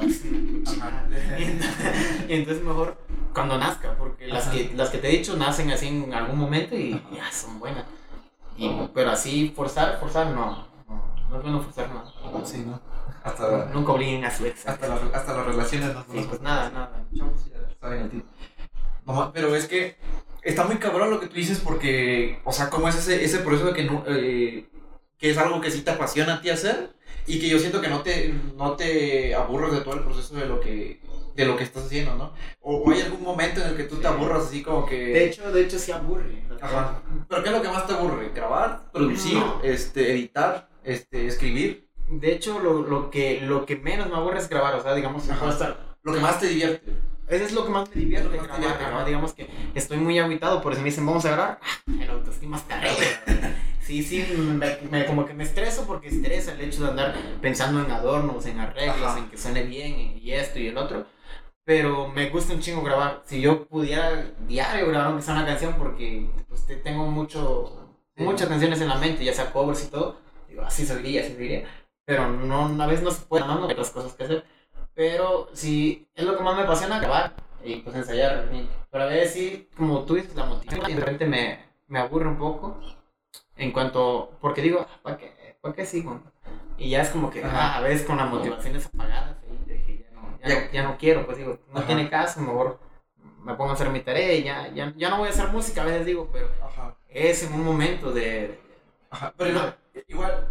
[2.28, 2.96] y entonces mejor
[3.32, 6.76] cuando nazca, porque las que, las que te he dicho nacen así en algún momento
[6.76, 7.84] y ya son buenas.
[8.56, 12.12] Y, pero así forzar, forzar no, no, es bueno forzar nada.
[12.44, 12.80] Sí, ¿no?
[13.24, 14.66] Hasta, Nunca obliguen a su ex.
[14.66, 17.04] hasta, la- hasta las relaciones no Sí, pues nada, nada.
[17.80, 18.24] Saben el tiro.
[19.06, 19.96] No, pero es que
[20.42, 23.68] está muy cabrón lo que tú dices porque, o sea, cómo es ese, ese proceso
[23.68, 24.68] de que no, eh,
[25.18, 26.90] que es algo que sí te apasiona a ti hacer
[27.26, 30.46] y que yo siento que no te, no te aburres de todo el proceso de
[30.46, 31.00] lo que,
[31.34, 32.32] de lo que estás haciendo, ¿no?
[32.60, 34.96] O, o hay algún momento en el que tú te aburras así como que...
[34.96, 36.44] De hecho, de hecho sí aburre.
[36.60, 37.02] Ajá.
[37.28, 38.30] ¿Pero qué es lo que más te aburre?
[38.34, 38.90] ¿Grabar?
[38.92, 39.34] ¿Producir?
[39.34, 39.60] No.
[39.62, 40.68] este, ¿Editar?
[40.82, 41.88] Este, ¿Escribir?
[42.08, 45.26] De hecho, lo, lo, que, lo que menos me aburre es grabar, o sea, digamos,
[45.26, 46.92] estar Lo que más te divierte.
[47.26, 49.04] Eso es lo que más me divierte, más grabar, divierte, ¿no?
[49.06, 52.58] Digamos que estoy muy aguitado, por si me dicen, vamos a grabar, ah, el autoestima
[52.58, 52.80] está.
[53.84, 57.84] Sí, sí, me, me- como que me estreso porque estresa el hecho de andar pensando
[57.84, 59.18] en adornos, en arreglos, Ajá.
[59.18, 61.06] en que suene bien y esto y el otro.
[61.64, 63.22] Pero me gusta un chingo grabar.
[63.26, 68.48] Si yo pudiera diario grabar aunque sea una canción, porque pues, te- tengo mucho, muchas
[68.48, 70.18] canciones en la mente, ya sea covers y todo,
[70.48, 71.64] digo, así seguiría, así seguiría.
[72.06, 74.44] Pero no, una vez no se puede, no, no hay otras cosas que hacer.
[74.94, 78.48] Pero sí, es lo que más me apasiona, grabar y pues ensayar.
[78.90, 82.28] Pero a veces sí, como tú dices, la motivación y de repente me, me aburre
[82.28, 82.78] un poco.
[83.56, 86.20] En cuanto, porque digo, ¿para qué, ¿para qué sigo?
[86.76, 87.74] Y ya es como que Ajá.
[87.74, 90.54] ah, a veces con las motivaciones apagadas, ahí, de que ya no, ya, Ya.
[90.66, 91.86] no, ya no quiero, pues digo, no Ajá.
[91.86, 92.80] tiene caso, mejor
[93.42, 95.82] me pongo a hacer mi tarea y ya, ya, ya no voy a hacer música,
[95.82, 96.96] a veces digo, pero Ajá.
[97.08, 98.58] es en un momento de...
[99.10, 99.74] Ajá, pero
[100.08, 100.48] igual,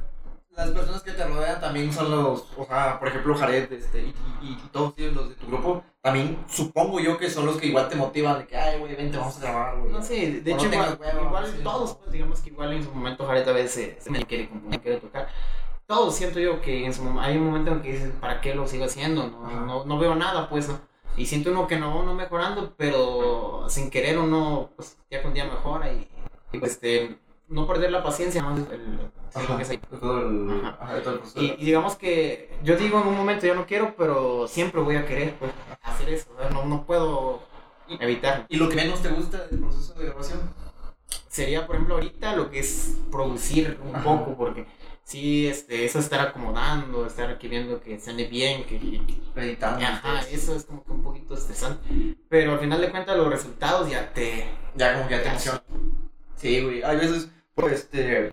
[0.56, 4.14] las personas que te rodean también son los, o sea, por ejemplo, Jared este, y,
[4.42, 7.90] y, y todos los de tu grupo, también supongo yo que son los que igual
[7.90, 9.92] te motivan de que, ay, güey, vente, vamos a grabar, güey.
[9.92, 11.60] No sé, de O hecho no igual, hueva, igual sí.
[11.64, 14.82] todos, pues digamos que igual en su momento Jared a veces se me quiere componer,
[14.82, 15.28] quiere tocar.
[15.86, 18.68] Todos siento yo que en su hay un momento en que dices, ¿para qué lo
[18.68, 19.28] sigo haciendo?
[19.28, 20.80] No, no, no veo nada, pues, ¿no?
[21.16, 25.46] Y siento uno que no, no mejorando, pero sin querer uno, pues, día con día
[25.46, 26.08] mejora y,
[26.52, 27.18] y, pues, este,
[27.54, 28.56] no perder la paciencia, ¿no?
[28.58, 30.78] El- el- Ajá, que de todo el, Ajá.
[30.82, 31.02] ajá.
[31.36, 34.96] Y, y digamos que yo digo en un momento yo no quiero, pero siempre voy
[34.96, 36.30] a querer pues, hacer eso.
[36.36, 37.42] o sea, No, no puedo
[38.00, 38.46] evitarlo.
[38.50, 40.54] ¿Y lo que menos te gusta del proceso de grabación?
[41.30, 44.68] Sería, por ejemplo, ahorita lo que es producir un poco, porque
[45.04, 49.02] sí, este, eso estar acomodando, estar aquí viendo que suene bien, que,
[49.36, 49.84] Editando.
[49.84, 52.16] ajá, eso es como que un poquito estresante.
[52.30, 54.46] Pero al final de cuentas los resultados ya te...
[54.76, 55.64] Ya como que ya te emociona.
[56.36, 56.84] Sí, güey.
[56.84, 57.30] Hay veces,
[57.72, 58.32] este.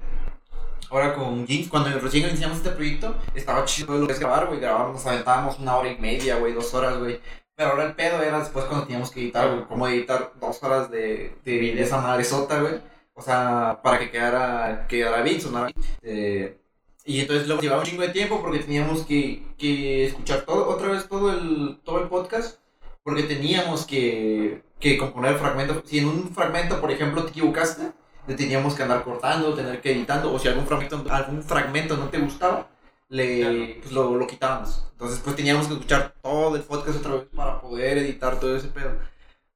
[0.90, 4.59] Ahora con Jinx, cuando recién iniciamos este proyecto, estaba chido lo que es grabar, güey.
[4.59, 7.20] Grabábamos, aventábamos una hora y media, güey, dos horas, güey.
[7.54, 9.64] Pero ahora el pedo era después cuando teníamos que editar, güey.
[9.66, 12.80] Cómo editar dos horas de, de, de esa madre sota, güey.
[13.14, 15.87] O sea, para que quedara, quedara bien, sonara bien.
[16.02, 16.56] Eh,
[17.04, 21.09] y entonces llevaba un chingo de tiempo porque teníamos que, que escuchar todo, otra vez
[21.09, 22.59] todo el, todo el podcast.
[23.02, 25.83] Porque teníamos que, que componer fragmentos.
[25.87, 27.92] Si en un fragmento, por ejemplo, te equivocaste,
[28.30, 30.32] le teníamos que andar cortando, tener que editando.
[30.32, 32.68] O si algún fragmento, algún fragmento no te gustaba,
[33.08, 33.80] le, Claro.
[33.82, 34.84] pues lo, lo quitábamos.
[34.92, 38.68] Entonces, pues teníamos que escuchar todo el podcast otra vez para poder editar todo ese
[38.68, 38.92] pedo.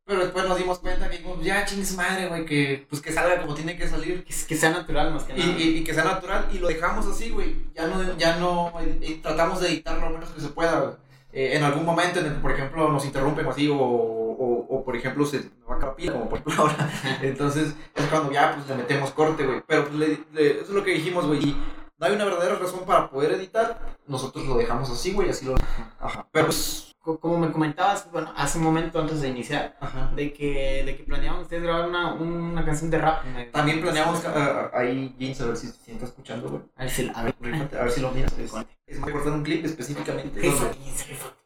[0.06, 3.40] Pero después nos dimos cuenta que dijimos, ya chingues madre, güey, que, pues que salga
[3.40, 4.22] como tiene que salir.
[4.24, 5.58] Que, que sea natural más que Y, nada.
[5.58, 7.56] y, y que sea natural y lo dejamos así, güey.
[7.74, 10.94] Ya no, ya no, y tratamos de editar lo menos que se pueda, güey.
[11.36, 15.38] Eh, en algún momento por ejemplo, nos interrumpen o así, o, o, por ejemplo, se
[15.40, 16.90] me va a acabar como por ejemplo ahora.
[17.22, 19.62] Entonces, es cuando ya, pues, le metemos corte, güey.
[19.66, 19.98] Pero, pues,
[20.32, 21.42] le- eso es lo que dijimos, güey.
[21.42, 21.56] Y
[21.98, 23.80] no hay una verdadera razón para poder editar.
[24.06, 25.54] Nosotros lo dejamos así, güey, así lo...
[26.00, 26.26] Ajá.
[26.30, 26.93] Pero, pues...
[27.04, 30.10] Co- Como me comentabas, bueno, hace un momento antes de iniciar, Ajá.
[30.16, 33.22] de que, de que planeaban ustedes grabar una, una canción de rap.
[33.52, 36.62] También planeamos, ah, ahí, James, a ver si se está escuchando, güey.
[36.76, 38.32] A ver si a ver, Rífate, A ver si lo miras.
[38.38, 38.52] Es,
[38.86, 40.40] es cortar un clip específicamente.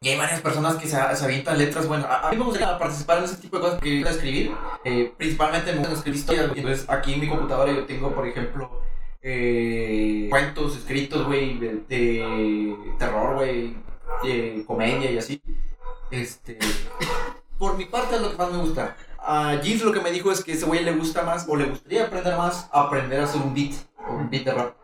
[0.01, 1.89] Y hay varias personas que se, se avientan letras.
[1.89, 4.53] Bueno, a, a mí me gustaría participar en ese tipo de cosas que a escribir.
[4.85, 6.51] Eh, principalmente me gusta escribir historias.
[6.55, 8.81] Entonces, aquí en mi computadora yo tengo, por ejemplo,
[9.23, 13.75] eh, cuentos escritos, güey, de, de terror, güey,
[14.23, 15.43] de comedia y así.
[16.11, 16.59] Este,
[17.59, 18.97] por mi parte es lo que más me gusta.
[19.19, 21.67] A Jeans lo que me dijo es que ese güey le gusta más, o le
[21.67, 23.75] gustaría aprender más, aprender a hacer un beat,
[24.09, 24.75] un beat de rap.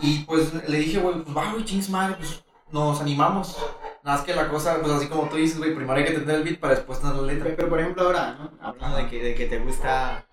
[0.00, 3.56] Y pues le dije, güey, pues va, güey, chings madre, pues nos animamos.
[4.02, 6.36] Nada más que la cosa, pues así como tú dices, güey, primero hay que tener
[6.36, 7.52] el beat para después tener la letra.
[7.54, 8.50] Pero, por ejemplo ahora.
[8.60, 10.26] Hablando de que, de que te gusta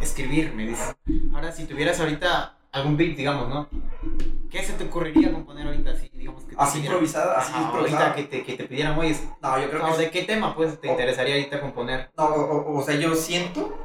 [0.00, 0.94] escribir, me dices.
[1.34, 3.68] Ahora, si tuvieras ahorita algún beat, digamos, ¿no?
[4.50, 5.90] ¿qué se te ocurriría componer ahorita?
[5.90, 8.06] Así, digamos que te Así pidieran- improvisada, así Ajá, improvisada.
[8.12, 10.02] Ahorita que te, que te pidieran, oye, No, yo creo que no, sí.
[10.04, 12.10] ¿de qué tema pues te O- interesaría ahorita componer?
[12.16, 13.76] No, o, o- o sea, yo siento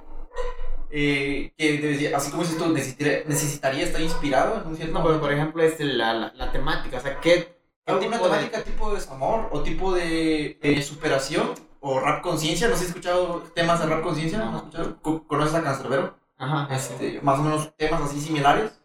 [0.95, 5.19] eh, que así como dices tú, necesitaría, necesitaría estar inspirado en un cierto No, pero
[5.19, 8.62] por ejemplo, este, la, la, la temática, o sea, ¿qué, qué ¿Alguna tipo de- temática
[8.63, 12.67] tipo de desamor o tipo de, de superación o rap conciencia?
[12.67, 14.38] ¿No has escuchado temas de rap conciencia?
[14.38, 14.97] ¿No has escuchado?
[15.01, 16.15] Co- ¿Conoces a Cancerbero?
[16.38, 18.79] Ajá, Este, más o menos temas así similares.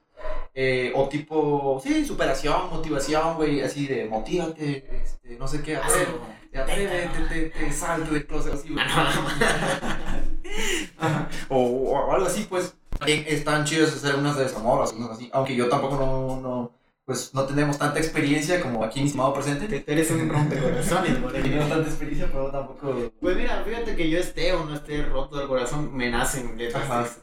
[0.55, 6.09] Eh, o tipo, sí, superación, motivación, güey, así de motívate, este, no sé qué, hacer,
[6.51, 8.85] te atrévete, te, te, salte del closet, así, güey.
[10.99, 11.29] Ajá.
[11.49, 12.75] o, o algo así, pues.
[12.99, 16.73] También están chidos hacer unas de desamor, así, unas así, aunque yo tampoco no, no,
[17.05, 19.69] pues no tenemos tanta experiencia como aquí mi estimado presente.
[19.69, 23.13] Te- te eres un rompecorazones, No tenemos tanta experiencia, pero tampoco...
[23.21, 27.21] Pues mira, fíjate que yo esté o no esté roto del corazón, me nacen letras.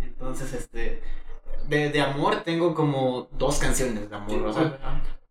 [0.00, 1.02] Entonces, este,
[1.68, 4.78] de, de amor tengo como dos canciones de amor, o sea,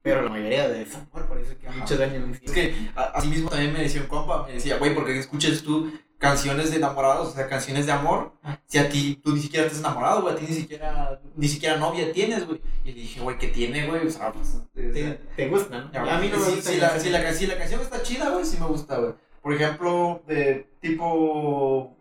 [0.01, 1.79] pero la mayoría de desamor parece que Ajá.
[1.79, 4.77] mucho daño me Es que a- así mismo también me decía un compa, me decía,
[4.77, 8.59] güey, ¿por qué escuchas tú canciones de enamorados, o sea, canciones de amor, Ah.
[8.65, 11.77] si a ti, tú ni siquiera estás enamorado, güey, a ti ni siquiera, ni siquiera
[11.77, 12.59] novia tienes, güey?
[12.83, 14.07] Y le dije, güey, ¿qué tiene, güey?
[14.07, 14.57] O sea, pues...
[14.73, 15.91] Te, te gusta, ¿no?
[15.91, 16.71] ya, a mí no me sí, gusta.
[16.71, 19.13] Si la, si, la, si la canción está chida, güey, sí me gusta, güey.
[19.43, 21.95] Por ejemplo, de tipo...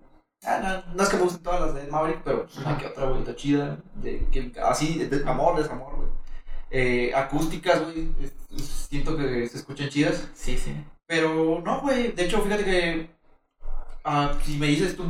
[0.46, 3.06] ah, no, no es que me gusten todas las de Maverick, pero una que otra,
[3.06, 3.78] güey, está chida.
[3.94, 6.09] De, que, así, de, de amor, desamor, güey.
[6.70, 8.11] Eh, acústicas, güey,
[8.56, 10.28] siento que se escuchan chidas.
[10.35, 10.74] Sí, sí.
[11.06, 12.12] Pero no, güey.
[12.12, 13.11] De hecho, fíjate que
[14.04, 15.04] ah, si me dices tú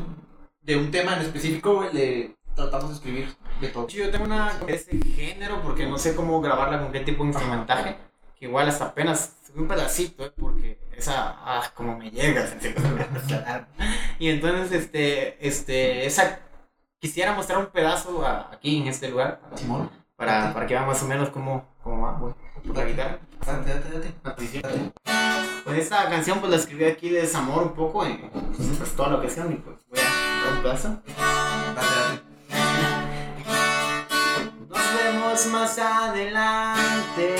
[0.62, 3.86] de un tema en específico, güey, le tratamos de escribir de todo.
[3.88, 7.30] Yo tengo una de ese género porque no sé cómo grabarla con qué tipo de
[7.30, 7.96] instrumentaje.
[8.38, 10.32] Que igual hasta apenas un pedacito, ¿eh?
[10.38, 12.46] porque esa, ah, como me llega.
[14.18, 16.40] y entonces, este, este, esa,
[16.98, 21.02] quisiera mostrar un pedazo a- aquí en este lugar Simón, para, para que vean más
[21.02, 22.34] o menos cómo, cómo va, güey.
[22.66, 23.18] Por la guitarra.
[23.46, 24.14] date, date,
[24.62, 24.92] date.
[25.64, 29.16] Pues esta canción pues la escribí aquí de desamor un poco en pues, toda la
[29.16, 30.02] ocasión y pues voy a
[30.44, 30.88] dar un pedazo.
[31.74, 32.22] Date, date.
[34.68, 37.36] Nos vemos más adelante.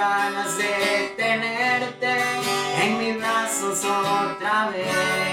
[0.00, 2.22] Ganas de tenerte
[2.82, 5.29] en mis brazos otra vez.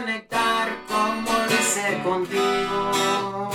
[0.00, 3.50] Conectar como lo hice contigo.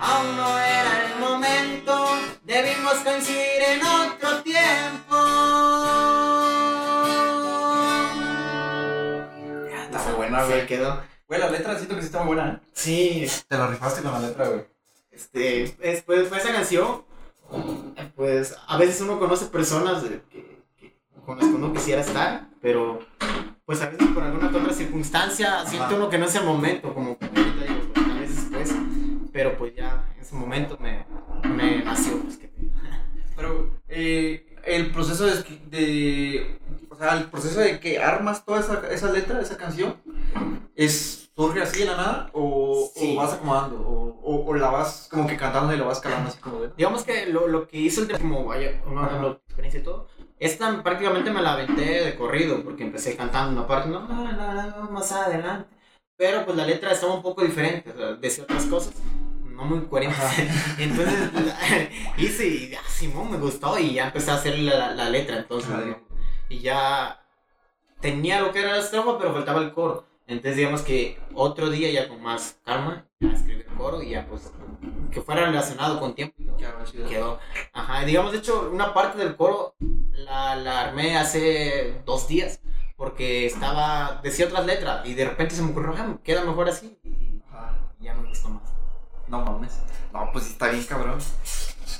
[0.00, 2.06] Aún no era el momento,
[2.44, 5.16] debimos coincidir en otro tiempo.
[9.70, 10.60] Ya, Está muy buena, güey.
[10.60, 11.02] Se quedó.
[11.28, 12.66] Güey, la letra siento que sí está muy buena, ¿eh?
[12.72, 14.64] Sí, Te la rifaste con la letra, güey.
[15.10, 17.04] Este, después de esa canción,
[18.16, 22.46] pues a veces uno conoce personas de- que, que- con las que uno quisiera estar,
[22.62, 23.00] pero
[23.72, 25.94] pues a veces por alguna otra circunstancia Ajá.
[25.94, 28.74] uno que no es el momento, como ahorita digo, pues, a veces pues,
[29.32, 31.06] pero pues ya en ese momento me,
[31.48, 32.52] me nació, pues que
[33.34, 36.58] Pero eh, el proceso de, de-
[36.90, 39.96] O sea, el proceso de que armas toda esa, esa letra, esa canción,
[40.76, 42.30] es ¿surge así de la nada?
[42.34, 43.14] ¿O, Sí.
[43.16, 43.76] o vas acomodando?
[43.80, 46.70] O, o, o la vas como que cantando y la vas calando así como de.
[46.76, 50.08] Digamos que lo, lo que hizo el tema, como vaya, una la experiencia y todo,
[50.42, 54.70] esta prácticamente me la aventé de corrido, porque empecé cantando una parte, no, no, no,
[54.70, 55.68] no, más adelante.
[56.16, 58.94] Pero pues la letra estaba un poco diferente, o sea, decía otras cosas,
[59.44, 60.20] no muy coherentes.
[60.78, 61.30] Entonces
[62.18, 65.70] hice y ah, Simón me gustó y ya empecé a hacer la, la letra, entonces,
[66.48, 67.24] y ya
[68.00, 70.11] tenía lo que era la estrofa, pero faltaba el coro.
[70.32, 74.26] Entonces digamos que otro día ya con más calma, ya escribí el coro y ya
[74.26, 74.50] pues
[75.10, 76.44] que fuera relacionado con tiempo y
[76.90, 77.08] chido.
[77.08, 77.38] quedó.
[77.72, 79.74] Ajá, digamos, de hecho, una parte del coro
[80.12, 82.60] la, la armé hace dos días.
[82.96, 86.98] Porque estaba, decía otras letras y de repente se me ocurrió, "Ah, queda mejor así.
[87.02, 87.76] Y Ajá.
[88.00, 88.62] ya me gustó más.
[89.26, 89.72] No mames.
[90.12, 91.18] No, pues está bien cabrón.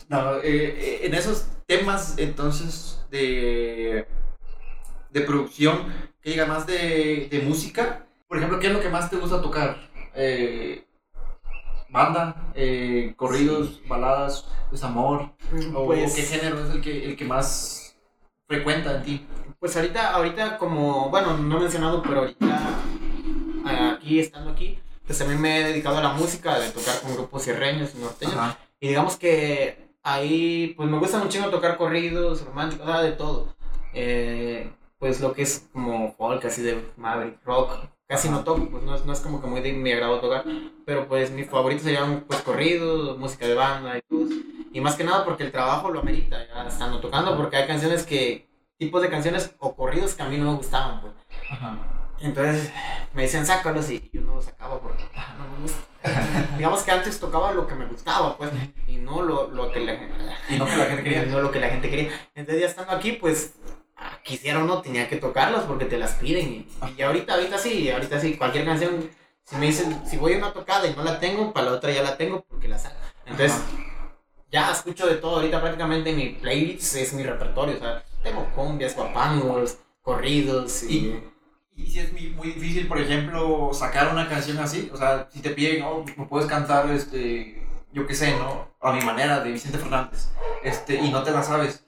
[0.08, 4.06] No, eh, eh, en esos temas, entonces, de,
[5.10, 9.10] de producción, que diga más de, de música, por ejemplo, ¿qué es lo que más
[9.10, 9.76] te gusta tocar?
[10.14, 10.86] Eh,
[11.90, 15.34] banda, eh, corridos, baladas, desamor,
[15.74, 17.94] o, Pues- o qué género es el que, el que más
[18.48, 19.26] frecuenta en ti.
[19.60, 22.80] Pues ahorita, ahorita como, bueno, no he mencionado, pero ahorita
[23.98, 27.42] aquí, estando aquí, pues también me he dedicado a la música, de tocar con grupos
[27.42, 28.36] sierreños y norteños.
[28.36, 28.58] Ajá.
[28.80, 33.54] Y digamos que ahí, pues me gusta mucho tocar corridos, románticos, sea, de todo.
[33.92, 38.82] Eh, pues lo que es como folk, así de Maverick, rock, casi no toco, pues
[38.82, 40.44] no es, no es como que muy de mi agrado tocar,
[40.84, 44.28] pero pues mis favoritos serían pues corridos, música de banda y todo.
[44.70, 48.04] Y más que nada porque el trabajo lo amerita, ya estando tocando, porque hay canciones
[48.04, 48.46] que,
[48.76, 51.14] tipos de canciones o corridos que a mí no me gustaban, pues.
[51.50, 51.78] Ajá.
[52.20, 52.70] Entonces
[53.14, 55.80] me decían sácalos y yo no los sacaba porque ah, no me gusta.
[56.58, 58.50] Digamos que antes tocaba lo que me gustaba, pues,
[58.86, 60.14] y no lo, lo que la gente
[60.50, 61.24] Y no que la gente quería.
[61.24, 62.10] no lo que la gente quería.
[62.34, 63.54] Entonces ya estando aquí, pues
[64.22, 66.48] quisiera o no, tenía que tocarlas porque te las piden.
[66.48, 66.66] Y,
[66.98, 69.10] y ahorita, ahorita sí, ahorita sí, cualquier canción,
[69.44, 71.90] si me dicen, si voy a una tocada y no la tengo, para la otra
[71.90, 72.96] ya la tengo porque la saco.
[73.26, 73.60] Entonces,
[74.50, 75.36] ya escucho de todo.
[75.36, 77.76] Ahorita prácticamente mi playlist es mi repertorio.
[77.76, 80.96] O sea, tengo cumbias, guapangos, corridos y...
[80.96, 81.28] Y-
[81.74, 85.40] Y si es muy, muy difícil, por ejemplo, sacar una canción así, o sea, si
[85.40, 88.68] te piden, oh, me puedes cantar, este, yo qué sé, ¿no?
[88.82, 90.28] A mi manera, de Vicente Fernández,
[90.62, 91.82] este, y no te la sabes,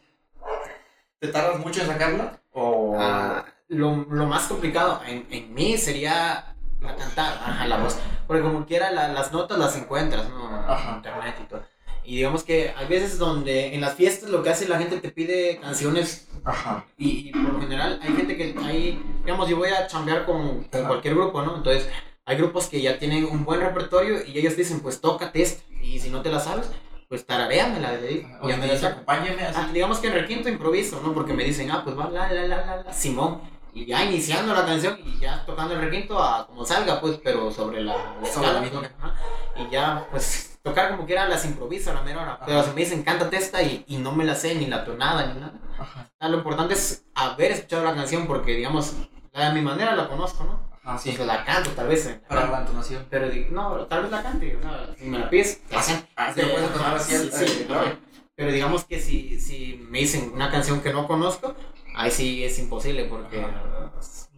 [1.27, 2.41] ¿te tardas mucho en sacarla?
[2.53, 2.97] O...
[2.99, 7.97] Ah, lo, lo más complicado en, en mí sería la cantada, ajá, la voz.
[8.27, 10.55] Porque como quiera la- las notas las encuentras, ¿no?
[10.69, 10.97] Ajá.
[10.97, 11.63] Internet y todo.
[12.05, 15.09] Y digamos que hay veces donde en las fiestas lo que hace la gente te
[15.11, 16.85] pide canciones Ajá.
[16.99, 20.65] y, y por lo general hay gente que hay, digamos, yo voy a chambear con,
[20.65, 21.57] con cualquier grupo, ¿no?
[21.57, 21.89] Entonces
[22.27, 25.63] hay grupos que ya tienen un buen repertorio y ellos dicen, pues tócate esto.
[25.83, 26.71] Y si no te la sabes,
[27.23, 28.27] pues.
[28.41, 29.61] O ya me dice, dice, acompáñame así.
[29.61, 31.13] Ah, digamos que en requinto improviso, ¿no?
[31.13, 33.41] Porque me dicen, ah, pues va la, la, la, la, la, Simón.
[33.73, 37.51] Y ya iniciando la canción y ya tocando el requinto a como salga, pues, pero
[37.51, 38.91] sobre la, la Sobre la escala, misma.
[39.01, 39.15] ajá.
[39.57, 42.41] Y ya, pues, tocar como quiera las improviso a la mera hora.
[42.47, 45.27] Pero si me dicen, cántate esta y, y no me la sé, ni la tonada,
[45.27, 45.55] ni nada.
[45.79, 46.09] Ajá.
[46.21, 48.95] Lo importante es haber escuchado la canción porque, digamos,
[49.33, 50.74] la de mi manera la conozco, ¿no?
[50.85, 52.07] Ajá, sí, Pues la canto, tal vez.
[52.07, 53.07] eh, para la entonación.
[53.11, 56.07] Pero no, tal vez la cante, o sea, si me la pides, la canto.
[56.17, 57.87] Ah, sí, puedes entonar así, Sí, eh, sí, claro.
[57.87, 57.99] ajá.
[58.37, 61.55] Pero digamos que si, si me dicen una canción que no conozco,
[61.95, 63.47] ahí sí es imposible porque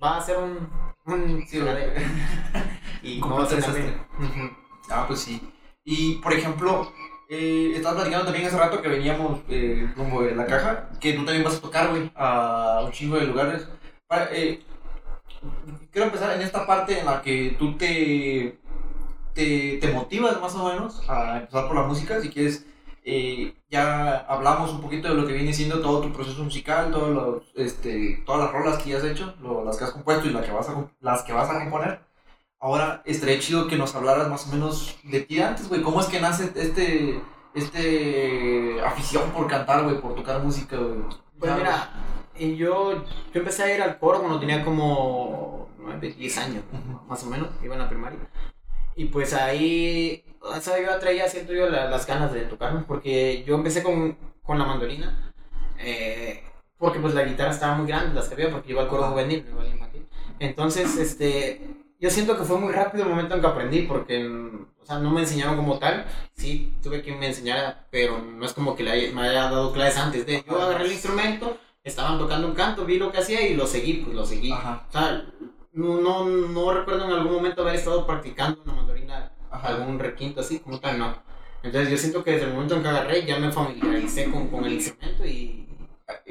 [0.02, 0.68] va a ser un...
[1.06, 1.58] un Sí,
[3.02, 3.64] y no va a ser.
[4.90, 5.40] Ah, pues sí.
[5.84, 6.92] Y, por ejemplo,
[7.28, 11.24] eh, estabas platicando también hace rato que veníamos eh, rumbo de la caja, que tú
[11.24, 13.66] también vas a tocar, güey, a un chingo de lugares.
[14.06, 14.62] Para, eh,
[15.90, 18.58] quiero empezar en esta parte en la que tú te,
[19.34, 22.64] te, te motivas más o menos a empezar por la música, si quieres.
[23.04, 27.10] eh, ya hablamos un poquito de lo que viene siendo todo tu proceso musical, todos
[27.10, 30.32] los, este, todas las rolas que ya has hecho, lo- las que has compuesto y
[30.32, 32.00] las que vas a, las que vas a componer.
[32.60, 35.82] Ahora estaría chido que nos hablaras más o menos de ti antes, güey.
[35.82, 37.20] ¿Cómo es que nace este,
[37.54, 40.98] este afición por cantar, güey, por tocar música, güey?
[41.38, 41.90] Pues mira,
[42.38, 42.94] y yo,
[43.32, 46.64] yo empecé a ir al coro cuando tenía como 9, 10 años,
[47.08, 48.18] más o menos, iba en la primaria.
[48.94, 53.44] Y pues ahí, o sea, yo traía, siento yo, la- las ganas de tocar, porque
[53.46, 55.32] yo empecé con, con la mandolina,
[55.78, 56.42] eh,
[56.78, 59.44] porque pues la guitarra estaba muy grande, las que había, porque iba al coro juvenil,
[59.46, 60.06] no iba al infantil.
[60.38, 61.60] Entonces, este,
[62.00, 65.10] yo siento que fue muy rápido el momento en que aprendí, porque, o sea, no
[65.10, 68.90] me enseñaron como tal, sí, tuve quien me enseñara, pero no es como que le
[68.92, 71.58] haya- me haya dado clases antes de, yo agarré el instrumento,
[71.88, 74.52] estaban tocando un canto, vi lo que hacía y lo seguí, pues lo seguí.
[74.52, 75.24] Ajá, O sea,
[75.72, 79.68] no, no, no recuerdo en algún momento haber estado practicando una mandolina, ajá.
[79.68, 81.14] algún requinto así, como tal, no.
[81.62, 84.64] Entonces yo siento que desde el momento en que agarré ya me familiaricé con, con
[84.64, 85.62] el instrumento y...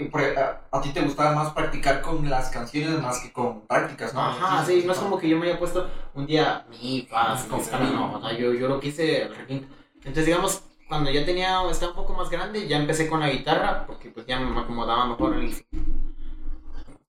[0.10, 4.14] Por- A, a ti te gustaba más practicar con las canciones más que con prácticas,
[4.14, 4.22] ¿no?
[4.22, 7.62] Ajá, sí, no es como que yo me haya puesto un día mi faz, con
[7.66, 9.68] camino, o sea, yo, yo lo quise el requinto.
[9.98, 13.86] Entonces, digamos, cuando ya tenía, estaba un poco más grande, ya empecé con la guitarra,
[13.88, 15.54] porque pues ya me acomodaba mejor el.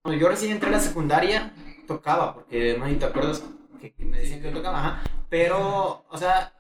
[0.03, 1.53] Cuando yo recién entré a la secundaria,
[1.87, 3.43] tocaba, porque no te acuerdas
[3.81, 5.03] que, que me decían que yo tocaba, ajá.
[5.29, 6.53] Pero, o sea,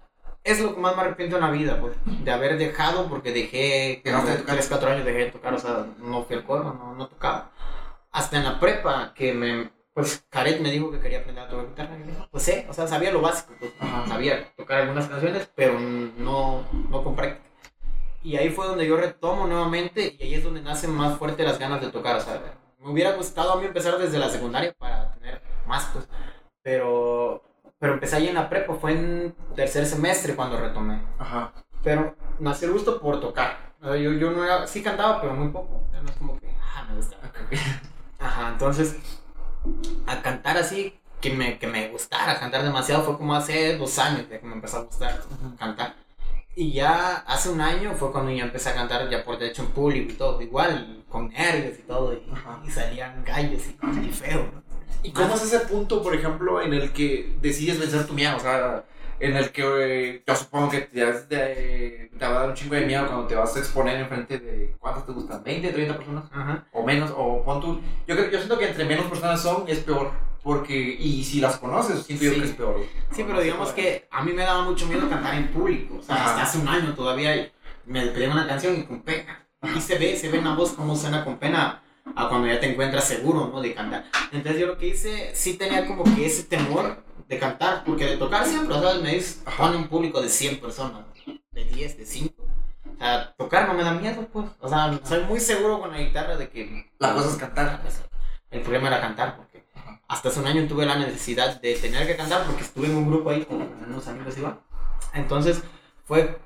[0.44, 4.02] es lo que más me arrepiento en la vida, pues, de haber dejado, porque dejé,
[4.04, 4.56] Dejaste de tocar.
[4.56, 7.50] 3, 4 años dejé de tocar, o sea, no fui al coro, no, no tocaba.
[8.12, 11.68] Hasta en la prepa, que me, pues, Caret me dijo que quería aprender a tocar
[11.68, 13.72] guitarra, y dije, pues sí, o sea, sabía lo básico, pues,
[14.06, 17.48] sabía tocar algunas canciones, pero no, no con práctica.
[18.22, 21.58] Y ahí fue donde yo retomo nuevamente y ahí es donde nacen más fuerte las
[21.58, 22.16] ganas de tocar.
[22.16, 22.42] O sea,
[22.78, 26.06] me hubiera gustado a mí empezar desde la secundaria para tener más, pues.
[26.60, 27.42] Pero,
[27.78, 31.00] pero empecé ahí en la prepa, fue en tercer semestre cuando retomé.
[31.18, 31.54] Ajá.
[31.82, 33.72] pero nació el gusto por tocar.
[33.80, 35.86] O sea, yo, yo no era, sí cantaba, pero muy poco.
[35.86, 37.16] O sea, no es como que, ah, me gusta.
[38.18, 38.96] Ajá, entonces,
[40.06, 44.28] a cantar así, que me, que me gustara cantar demasiado, fue como hace dos años
[44.28, 45.22] de que me empezó a gustar
[45.58, 45.94] cantar.
[46.54, 49.68] Y ya hace un año fue cuando ya empecé a cantar ya por derecho en
[49.68, 52.22] público y todo, igual, con nervios y todo, y,
[52.66, 54.50] y salían gallos y, y feo.
[54.52, 54.62] ¿no?
[55.02, 58.36] ¿Y cómo es ese punto, por ejemplo, en el que decides vencer tu miedo?
[58.36, 58.84] O sea,
[59.20, 62.74] en el que eh, yo supongo que te, de- te va a dar un chingo
[62.74, 65.42] de miedo cuando te vas a exponer en frente de, ¿cuántas te gustan?
[65.44, 66.24] ¿20, 30 personas?
[66.32, 66.66] Ajá.
[66.72, 67.80] O menos, o pon tú.
[68.06, 70.10] Yo, yo siento que entre menos personas son, es peor.
[70.42, 72.40] Porque, y si las conoces, siento yo Sí.
[72.40, 72.76] que es peor.
[73.10, 75.96] Sí, pero digamos que a mí me daba mucho miedo cantar en público.
[75.98, 76.24] O sea, Ajá.
[76.30, 77.50] hasta hace un año todavía
[77.84, 79.44] me pedían una canción y con pena.
[79.76, 81.82] Y se ve, se ve en la voz cómo suena con pena
[82.14, 83.60] a cuando ya te encuentras seguro, ¿no?
[83.60, 84.04] De cantar.
[84.30, 88.16] Entonces yo lo que hice, sí tenía como que ese temor de cantar, porque de
[88.16, 91.04] tocar siempre, o sea, me dices, pone un público de 100 personas,
[91.50, 92.34] de 10, de 5.
[92.38, 94.46] O sea, tocar no me da miedo, pues.
[94.60, 96.90] O sea, soy muy seguro con la guitarra de que...
[96.98, 97.82] La cosa es cantar.
[98.50, 99.64] El problema era cantar, porque
[100.08, 103.08] hasta hace un año tuve la necesidad de tener que cantar porque estuve en un
[103.08, 104.60] grupo ahí con unos amigos igual.
[105.12, 105.62] Entonces,
[106.04, 106.38] fue.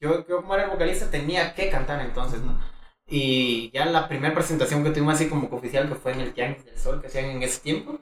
[0.00, 2.58] Yo, yo como era el vocalista tenía que cantar entonces, ¿no?
[3.06, 6.32] Y ya la primera presentación que tuvimos así como que oficial, que fue en el
[6.32, 7.98] Tianguis del Sol, que hacían en ese tiempo,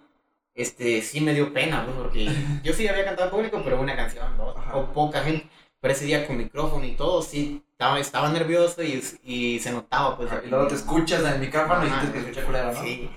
[0.54, 1.92] este, sí me dio pena, ¿no?
[1.92, 2.28] Porque
[2.62, 4.26] yo sí había cantado en público, pero una canción,
[4.56, 4.76] Ajá.
[4.76, 5.48] o poca gente.
[5.80, 10.16] Pero ese día con micrófono y todo, sí, estaba, estaba nervioso y, y se notaba,
[10.16, 10.30] pues.
[10.44, 12.00] Y luego te escuchas en el micrófono y Ajá.
[12.02, 12.82] sientes que se escucha culero, ¿no?
[12.82, 13.10] Sí.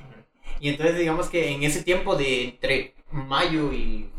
[0.60, 4.10] Y entonces digamos que en ese tiempo de entre mayo y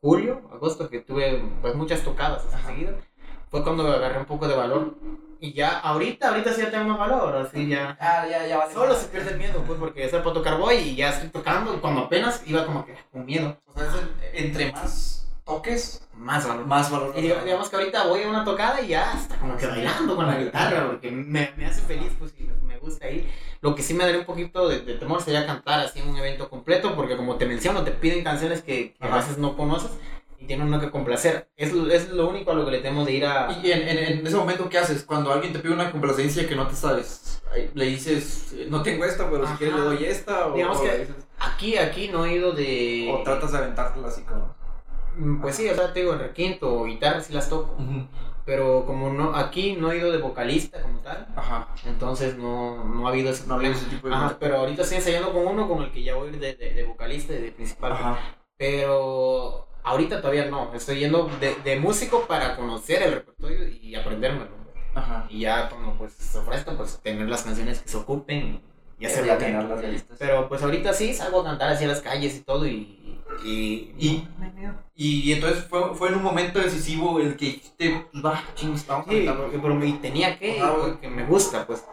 [0.00, 2.96] julio, agosto, que tuve pues muchas tocadas seguidas,
[3.50, 4.94] fue cuando agarré un poco de valor.
[5.44, 7.98] Y ya ahorita, ahorita sí ya tengo más valor, así ya...
[8.00, 8.72] Ah, ya, ya vale.
[8.72, 11.78] Solo se pierde el miedo, pues porque ya para tocar voy y ya estoy tocando,
[11.82, 16.48] cuando apenas iba como que con miedo, O sea, es el- entre más toques, más
[16.48, 16.64] valor.
[16.66, 17.12] más valor.
[17.18, 20.16] Y digo- digamos que ahorita voy a una tocada y ya está como que bailando
[20.16, 23.28] con la guitarra, porque me, me hace feliz, pues y me, gusta ir.
[23.60, 26.16] Lo que sí me daría un poquito de, de temor sería cantar así en un
[26.16, 29.90] evento completo, porque como te menciono, te piden canciones que, que a veces no conoces
[30.38, 31.48] y tienen uno que complacer.
[31.56, 33.50] Es, es lo único a lo que le tenemos de ir a...
[33.62, 35.04] Y en, en, en ese momento, ¿qué haces?
[35.04, 37.42] Cuando alguien te pide una complacencia que no te sabes,
[37.74, 39.58] le dices, eh, no tengo esta, pero si Ajá.
[39.58, 43.12] quieres le doy esta, o, Digamos o que- dices- Aquí, aquí no he ido de...
[43.12, 44.54] o tratas de aventártela así como...
[45.16, 47.76] Mm, Pues sí, o sea, te digo, en requinto o guitarra sí las toco,
[48.44, 51.68] pero como no aquí no he ido de vocalista como tal, Ajá.
[51.86, 53.74] entonces no, no ha habido ese No problema.
[53.76, 54.14] ese tipo de...
[54.14, 56.54] Ajá, pero ahorita estoy ensayando con uno con el que ya voy a ir de,
[56.54, 57.92] de, de vocalista y de principal.
[57.92, 58.18] Ajá.
[58.56, 60.72] Pero ahorita todavía no.
[60.74, 64.50] Estoy yendo de, de músico para conocer el repertorio y aprendérmelo.
[64.94, 65.26] Ajá.
[65.28, 68.60] Y ya cuando pues se ofrezca, pues tener las canciones que se ocupen
[68.98, 69.36] y hacer ya
[69.88, 70.16] listas.
[70.18, 73.20] Pero pues ahorita sí salgo a cantar así a las calles y todo y...
[73.44, 73.92] Y...
[73.98, 74.28] Y-
[74.96, 79.08] Y entonces fue, fue en un momento decisivo el que dijiste, pues va, chingos, vamos
[79.08, 81.84] a Sí, porque pero me tenía que, porque me gusta, pues.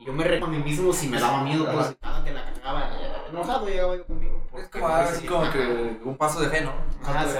[0.00, 1.94] Y yo me reto a mí mismo si me daba miedo, pues Ajá.
[2.00, 2.90] cada que la cagaba,
[3.28, 4.42] enojado llegaba yo conmigo.
[4.56, 6.72] Es como, así sí, como que un paso de fe, ¿no?
[7.04, 7.38] Ajá, sí.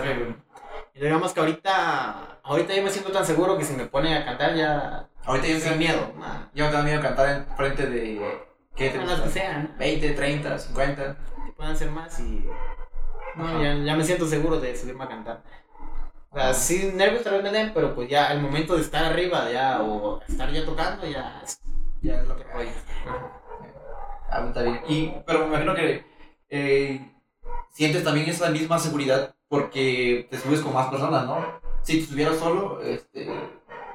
[0.92, 4.26] Y digamos que ahorita, ahorita yo me siento tan seguro que si me pone a
[4.26, 6.12] cantar ya Ahorita yo sin miedo.
[6.18, 6.48] nah.
[6.54, 8.46] Yo no tengo miedo cantar en frente de.
[8.76, 9.78] ¿Qué te las que sean, ¿no?
[9.78, 11.16] 20, 30, 50.
[11.46, 12.46] que puedan ser más y
[13.36, 15.42] no, ya, ya me siento seguro de subirme a cantar.
[16.30, 19.04] O sea, sí, nervios tal vez me den, pero pues ya el momento de estar
[19.04, 21.42] arriba ya o estar ya tocando ya
[22.03, 22.70] Ya es lo que rollo.
[24.30, 24.80] Ah, bien.
[24.88, 26.05] Y, pero me imagino que
[26.48, 27.01] eh,
[27.70, 31.44] sientes también esa misma seguridad porque te subes con más personas, ¿no?
[31.82, 33.28] Si te estuvieras solo, este,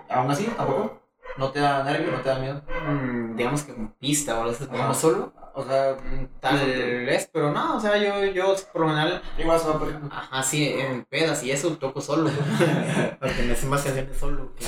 [0.10, 1.00] aún así, tampoco.
[1.38, 2.62] ¿No te da nervio, no te da miedo?
[2.88, 4.78] Mm, digamos que en pista así, Ajá.
[4.78, 5.96] como solo, O sea,
[6.42, 6.58] tal
[7.06, 10.10] vez, pero no, o sea, yo, yo por lo general, igual se va, por ejemplo.
[10.12, 12.30] ajá, sí, en pedas y eso toco solo,
[13.22, 14.66] porque me hacen más canciones solo que.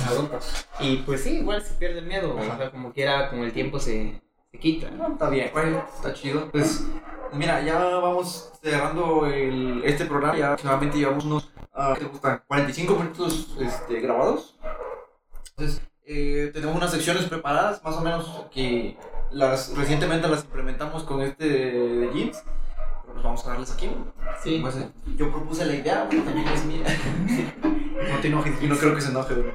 [0.79, 3.79] Y pues sí, igual se pierde el miedo, o sea, como quiera, con el tiempo
[3.81, 4.89] se, se quita.
[4.91, 6.49] No, está bien, bueno, está chido.
[6.51, 6.85] Pues,
[7.33, 10.37] mira, ya vamos cerrando el, este programa.
[10.37, 12.43] Ya aproximadamente llevamos unos, ah, ¿qué te gustan?
[12.47, 14.57] 45 minutos este, grabados.
[15.49, 18.97] Entonces, eh, tenemos unas secciones preparadas, más o menos, que
[19.31, 22.43] las recientemente las implementamos con este de jeans.
[23.01, 23.89] Pero pues vamos a darles aquí.
[24.43, 26.83] Sí, Pues, eh, yo propuse la idea, güey, también es mía.
[28.13, 28.61] no te enojes.
[28.61, 29.53] y no creo que se enoje, güey.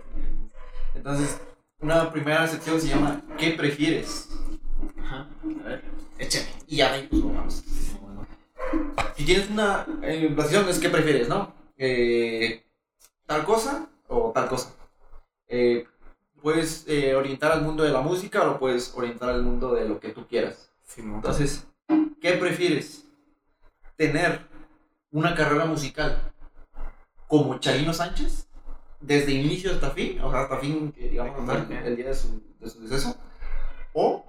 [0.94, 1.40] Entonces,
[1.80, 4.28] una primera sección se llama ¿Qué prefieres?
[5.02, 5.28] Ajá,
[5.64, 5.84] a ver,
[6.18, 6.46] échame.
[6.66, 7.64] Y ya de ahí, pues vamos.
[9.16, 9.86] Si tienes una.
[10.02, 11.54] Eh, la sección es qué prefieres, ¿no?
[11.76, 12.64] Eh,
[13.26, 14.74] tal cosa o tal cosa.
[15.48, 15.86] Eh,
[16.42, 19.88] puedes eh, orientar al mundo de la música o lo puedes orientar al mundo de
[19.88, 20.70] lo que tú quieras.
[20.82, 21.16] Simón.
[21.16, 21.66] Entonces,
[22.20, 23.06] ¿qué prefieres?
[23.96, 24.40] ¿Tener
[25.10, 26.32] una carrera musical
[27.28, 28.48] como Chalino Sánchez
[29.00, 32.42] desde inicio hasta fin, o sea, hasta fin, digamos, hasta el, el día de su,
[32.60, 33.16] de su deceso,
[33.92, 34.24] o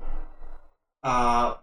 [1.02, 1.62] a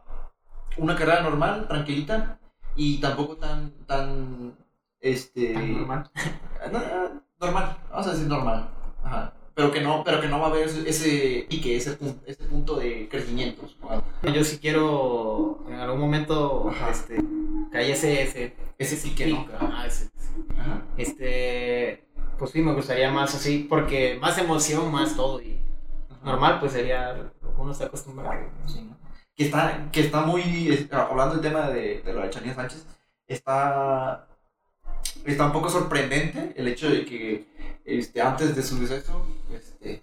[0.77, 2.39] una carrera normal, tranquilita,
[2.77, 4.57] y tampoco tan, tan,
[5.01, 5.55] este...
[5.55, 6.11] normal.
[7.41, 8.71] normal, vamos a decir normal,
[9.03, 9.33] Ajá.
[9.55, 13.09] Pero que no, pero que no va a haber ese pique, ese, ese punto de
[13.09, 13.63] crecimiento.
[14.23, 17.17] Yo sí quiero en algún momento este,
[17.71, 19.47] que haya ese, ese, ese pique, ¿no?
[19.59, 20.11] Ajá, ese,
[20.59, 20.83] Ajá.
[20.97, 22.05] Este,
[22.39, 25.43] pues sí, me gustaría más así, porque más emoción, más todo.
[25.43, 25.61] Y
[26.23, 28.35] normal, pues sería lo que uno está acostumbrado.
[28.67, 29.01] Sí, ¿no?
[29.41, 32.87] que está, que está muy, hablando del tema de, de lo de Chanía Sánchez,
[33.27, 34.29] está,
[35.25, 37.47] está un poco sorprendente el hecho de que
[37.85, 40.03] este, antes de su deceso este,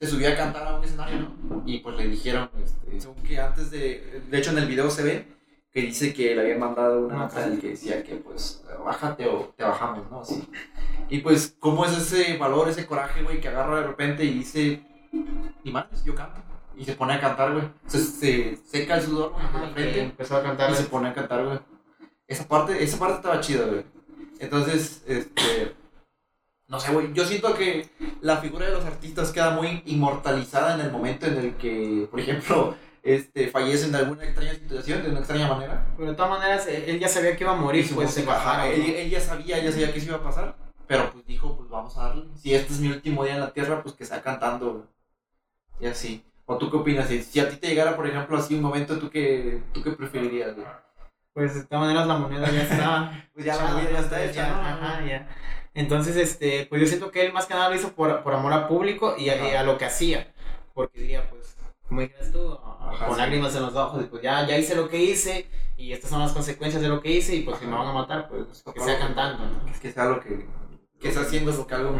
[0.00, 1.62] se subía a cantar a un escenario, ¿no?
[1.66, 5.02] Y pues le dijeron, este, según que antes de, de hecho en el video se
[5.02, 5.26] ve
[5.70, 9.52] que dice que le habían mandado una nota en que decía que pues bájate o
[9.56, 10.20] te bajamos, ¿no?
[10.20, 10.48] Así.
[11.10, 14.82] Y pues, ¿cómo es ese valor, ese coraje, güey, que agarra de repente y dice,
[15.64, 16.48] ni más, yo canto?
[16.78, 17.64] y se pone a cantar, güey.
[17.86, 19.34] Se, se seca el sudor
[19.74, 20.00] frente.
[20.00, 20.70] Empezó a cantar.
[20.70, 21.58] Y se pone a cantar, güey.
[22.28, 23.84] Esa parte, esa parte estaba chida, güey.
[24.38, 25.74] Entonces, este.
[26.66, 27.12] No sé, güey.
[27.14, 27.88] Yo siento que
[28.20, 32.20] la figura de los artistas queda muy inmortalizada en el momento en el que, por
[32.20, 35.86] ejemplo, este, fallecen de alguna extraña situación, de una extraña manera.
[35.96, 38.68] Pero de todas maneras, él ya sabía que iba a morir, pues se bajara.
[38.68, 40.56] Él, él, ya sabía, ya sabía que eso iba a pasar.
[40.86, 42.26] Pero pues dijo, pues vamos a darle.
[42.36, 44.84] Si este es mi último día en la tierra, pues que sea cantando, güey.
[45.80, 46.24] Y así.
[46.46, 47.08] ¿O tú qué opinas?
[47.08, 50.54] Si a ti te llegara, por ejemplo, así un momento, ¿tú qué, tú qué preferirías?
[50.54, 50.66] Güey?
[51.34, 53.28] Pues de todas maneras la moneda ya está.
[53.34, 54.34] pues ya la moneda ya está hecha.
[54.48, 55.28] Ya, Ajá, ya.
[55.74, 58.52] Entonces, este, pues yo siento que él más que nada lo hizo por, por amor
[58.52, 60.32] al público y a, a, lo que hacía.
[60.74, 61.56] Porque diría, pues,
[61.86, 63.20] como dijeras tú, Ajá, con sí.
[63.20, 66.32] lágrimas en los ojos, pues ya, ya hice lo que hice y estas son las
[66.32, 67.64] consecuencias de lo que hice y pues Ajá.
[67.64, 69.44] si me van a matar, pues que sea cantando.
[69.44, 69.80] ¿no?
[69.80, 70.46] Que sea lo que,
[71.00, 71.96] que sea haciendo lo que algo.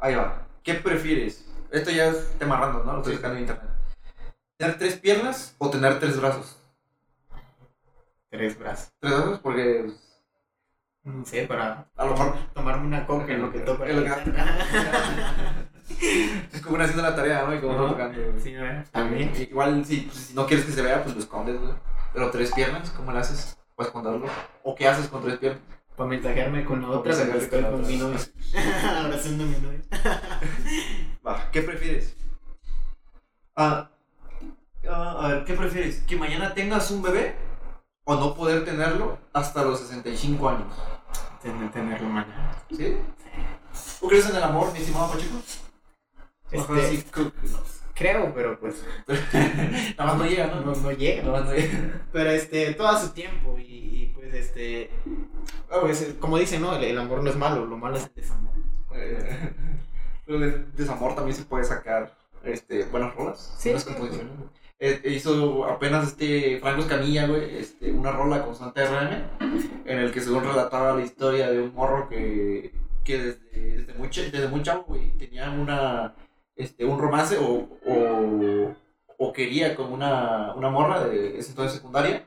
[0.00, 0.46] Ahí va.
[0.62, 1.44] ¿Qué prefieres?
[1.72, 2.92] Esto ya es tema random, ¿no?
[2.92, 3.70] Lo estoy buscando en internet.
[4.56, 6.61] ¿Tener tres piernas o tener tres brazos?
[8.32, 8.92] Tres brazos.
[8.98, 9.38] ¿Tres brazos?
[9.40, 9.92] Porque.
[11.04, 11.86] No sé, para.
[11.94, 12.34] A lo mejor.
[12.54, 13.86] Tomarme una coca en lo que toca.
[13.86, 14.10] Es, lo que...
[16.50, 17.54] es como una haciendo la tarea, ¿no?
[17.54, 17.90] Y como uh -huh.
[17.90, 18.18] tocando.
[18.42, 18.64] Sí, ¿no?
[18.90, 19.32] También.
[19.38, 21.74] Igual, si, pues, si no quieres que se vea, pues lo escondes, güey.
[22.14, 23.58] Pero tres piernas, ¿cómo le haces?
[23.76, 24.26] ¿Puedes esconderlo?
[24.62, 25.60] ¿O qué haces con tres piernas?
[25.94, 28.18] Para mensajearme con otra, me estoy con mi novia.
[28.98, 29.80] Abrazando a mi novia.
[31.26, 32.16] Va, ¿qué prefieres?
[33.54, 33.90] Ah,
[34.88, 36.00] ah, a ver, ¿qué prefieres?
[36.08, 37.51] ¿Que mañana tengas un bebé
[38.04, 40.74] o no poder tenerlo hasta los 65 años?
[41.42, 42.56] Tener, tenerlo mañana.
[42.70, 42.96] ¿Sí?
[44.00, 45.36] ¿Tú crees en el amor, mi estimado Pacheco?
[46.50, 47.04] Este, sí,
[47.94, 48.84] creo, pero pues.
[49.96, 50.60] Nada más no llega, ¿no?
[50.60, 51.22] No, no llega.
[51.22, 52.02] Nada más no llega.
[52.12, 54.90] Pero este, todo a su tiempo y, y pues este.
[55.68, 56.76] Pues, como dicen, ¿no?
[56.76, 58.52] El, el, amor no es malo, lo malo es el desamor.
[60.26, 63.54] Pero del desamor también se puede sacar este, buenas rolas.
[63.58, 63.70] Sí.
[63.70, 64.32] Buenas composiciones.
[64.32, 64.61] Eh,
[65.04, 70.20] hizo apenas este Franco Escamilla, güey, este, una rola con Santa RM, en el que
[70.20, 72.72] según relataba la historia de un morro que,
[73.04, 76.14] que desde, desde, muy, desde muy chavo, güey, tenía una,
[76.56, 78.74] este, un romance o, o,
[79.18, 82.26] o quería con una, una morra de ese entonces secundaria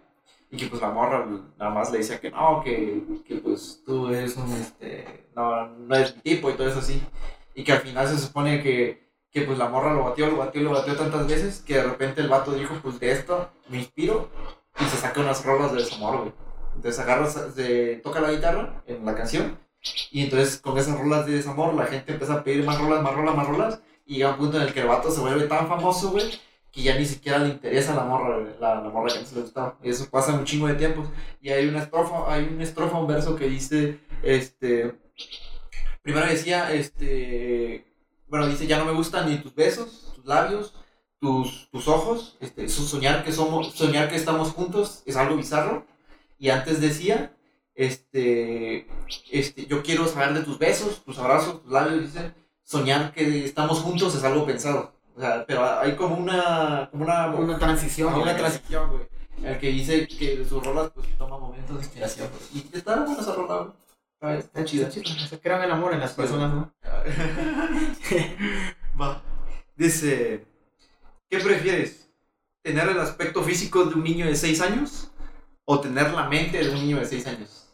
[0.52, 1.28] y que pues la morra
[1.58, 5.96] nada más le decía que no, que, que pues tú eres un, este, no, no
[5.96, 7.02] eres mi tipo y todo eso así.
[7.54, 9.05] Y que al final se supone que,
[9.36, 12.22] que pues la morra lo batió, lo batió, lo batió tantas veces que de repente
[12.22, 14.30] el vato dijo, pues de esto me inspiro
[14.80, 16.32] y se saca unas rolas de desamor, güey.
[16.74, 19.60] Entonces agarra, se, toca la guitarra en la canción
[20.10, 23.14] y entonces con esas rolas de desamor la gente empieza a pedir más rolas, más
[23.14, 25.68] rolas, más rolas y llega un punto en el que el vato se vuelve tan
[25.68, 26.32] famoso, güey,
[26.72, 29.78] que ya ni siquiera le interesa la morra, la, la morra que antes le gustaba.
[29.84, 31.10] Y eso pasa un chingo de tiempos.
[31.42, 34.96] Y hay una estrofa, hay una estrofa, un verso que dice, este,
[36.04, 37.95] primero decía, este,
[38.28, 40.74] bueno, dice, ya no me gustan ni tus besos, tus labios,
[41.20, 45.86] tus, tus ojos, este, soñar que somos, soñar que estamos juntos es algo bizarro.
[46.38, 47.36] Y antes decía,
[47.76, 48.88] este,
[49.32, 53.80] este, yo quiero saber de tus besos, tus abrazos, tus labios, dice, soñar que estamos
[53.80, 54.94] juntos es algo pensado.
[55.16, 56.90] O sea, pero hay como una.
[56.92, 58.14] Como una, una transición.
[58.14, 59.08] Una, una transición, güey.
[59.44, 62.30] El que dice que sus rolas pues toma momentos de inspiración.
[62.30, 62.66] Güey.
[62.74, 63.85] Y está buena esa rola, güey.
[64.34, 64.92] Está, está chida.
[64.92, 66.74] Se crean el amor en las personas, ¿no?
[69.00, 69.22] Va.
[69.76, 70.46] Dice.
[71.30, 72.10] ¿Qué prefieres?
[72.62, 75.12] ¿Tener el aspecto físico de un niño de 6 años?
[75.66, 77.74] ¿O tener la mente de un niño de 6 años?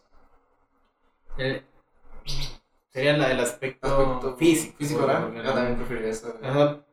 [1.38, 1.64] Eh,
[2.90, 4.78] sería la, el aspecto, aspecto físico.
[4.78, 5.32] Físico, ¿verdad?
[5.34, 6.38] Yo también preferiría eso.
[6.42, 6.84] Ajá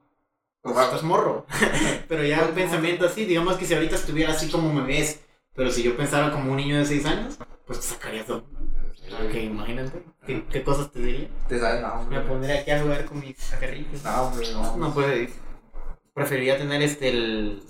[0.62, 1.46] pues estás morro.
[2.08, 5.20] pero ya un pensamiento así, digamos que si ahorita estuviera así como me ves,
[5.54, 8.44] pero si yo pensara como un niño de 6 años, pues te sacarías todo.
[9.12, 10.02] Ok, imagínate.
[10.26, 11.28] ¿Qué, qué cosas te diría?
[11.48, 12.20] Te sabes, no, Me hombre.
[12.20, 14.04] pondría aquí a jugar con mis perritos.
[14.04, 14.76] No, hombre, no.
[14.76, 15.30] No, pues.
[16.14, 17.62] Preferiría tener este el.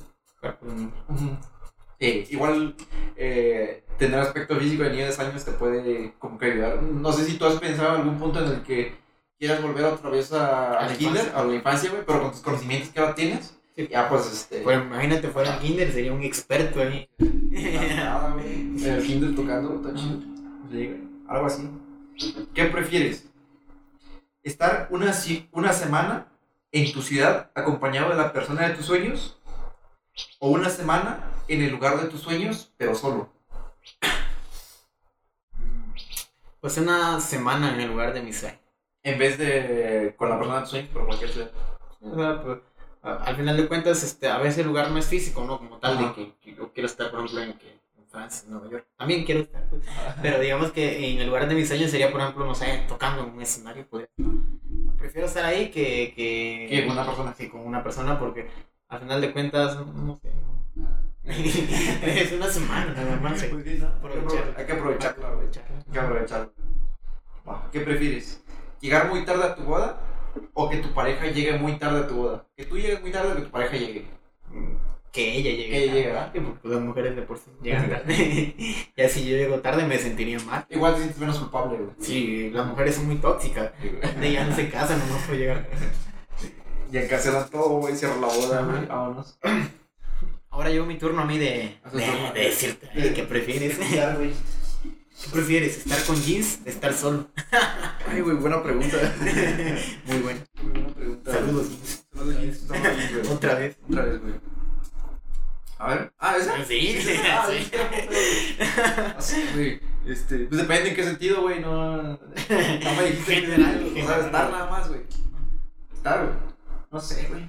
[2.00, 2.74] Sí, igual
[3.16, 6.80] eh, tener aspecto físico de niño de 10 años te puede como que ayudar.
[6.82, 8.94] No sé si tú has pensado en algún punto en el que
[9.38, 11.40] quieras volver otra vez a, al kinder, infancia.
[11.40, 13.54] a la infancia, güey, pero con tus conocimientos que ahora tienes.
[13.74, 13.88] Sí.
[13.90, 14.60] Ya pues este...
[14.60, 17.08] Pues imagínate, fuera un kinder, sería un experto ahí.
[17.18, 18.84] nada, güey.
[18.84, 20.20] El kinder tocando, está chido.
[20.70, 21.07] Sí, güey.
[21.28, 21.68] Algo así.
[22.54, 23.28] ¿Qué prefieres?
[24.42, 25.12] ¿Estar una,
[25.52, 26.26] una semana
[26.72, 29.38] en tu ciudad acompañado de la persona de tus sueños?
[30.38, 33.30] ¿O una semana en el lugar de tus sueños, pero solo?
[36.60, 38.58] Pues una semana en el lugar de mi sueño.
[39.02, 41.50] En vez de con la persona de tus sueños, pero cualquier ciudad.
[42.00, 42.58] O sea, pues,
[43.02, 45.58] al final de cuentas, este, a veces el lugar no es físico, ¿no?
[45.58, 47.77] Como tal, de que, que yo quiero estar, por ejemplo, en, que,
[48.10, 48.86] Francia, Nueva York.
[48.96, 49.82] También quiero estar, pues.
[50.22, 53.22] Pero digamos que en el lugar de mis sueños sería, por ejemplo, no sé, tocando
[53.24, 53.86] en un escenario.
[53.88, 54.08] podría-
[54.98, 57.34] Prefiero estar ahí que, que, Que con una persona.
[57.36, 58.48] sí, con una persona porque
[58.88, 60.32] al final de cuentas, no sé.
[61.28, 63.42] es una semana nada más.
[63.44, 63.66] Pues.
[63.66, 64.44] Hay que Aprovechar.
[64.44, 65.26] apro- Hay que aprovecharlo.
[65.86, 66.52] Hay que aprovecharlo.
[67.72, 68.42] ¿Qué prefieres?
[68.80, 70.00] ¿Llegar muy tarde a tu boda
[70.54, 72.44] o que tu pareja llegue muy tarde a tu boda?
[72.56, 74.06] Que tú llegues muy tarde o que tu pareja llegue.
[75.12, 75.70] Que ella llegue.
[75.70, 78.54] Que ella llegue, tarde, porque las mujeres de por sí llegan tarde.
[78.96, 80.66] ya si yo llego tarde me sentiría mal.
[80.68, 81.90] Igual te sientes menos culpable, güey.
[82.00, 83.72] Sí, las mujeres son muy tóxicas.
[84.20, 85.66] De ya no se casan, no puedo llegar.
[86.90, 88.86] Y cancelan todo, güey, cierran la boda, güey.
[88.86, 89.38] Vámonos.
[90.50, 93.78] Ahora llegó mi turno a mí de, de, de decirte ay, ¿qué prefieres?
[93.90, 94.16] Ya.
[94.18, 95.78] ¿Qué prefieres?
[95.78, 96.60] ¿Estar con jeans?
[96.64, 97.26] ¿Estar solo?
[98.08, 98.96] Ay, güey, buena pregunta.
[100.06, 100.40] Muy bueno.
[100.62, 101.32] Muy buena pregunta.
[101.32, 102.04] Saludos, jeans.
[102.14, 102.70] Saludos, Jeans.
[102.70, 103.28] Aquí, güey.
[103.34, 103.76] Otra vez.
[103.88, 104.34] Otra vez, güey.
[105.78, 106.12] A ver.
[106.18, 106.64] Ah, ¿esa?
[106.64, 107.14] Sí, sí.
[107.24, 107.70] Ah, sí.
[108.60, 109.80] Ah, sí, güey.
[110.06, 111.96] Este, pues depende en qué sentido, güey, no...
[112.02, 112.18] No
[112.96, 115.02] me dijiste General, O sea, estar nada más, güey.
[115.92, 116.36] Estar, güey.
[116.90, 117.48] No sé, güey.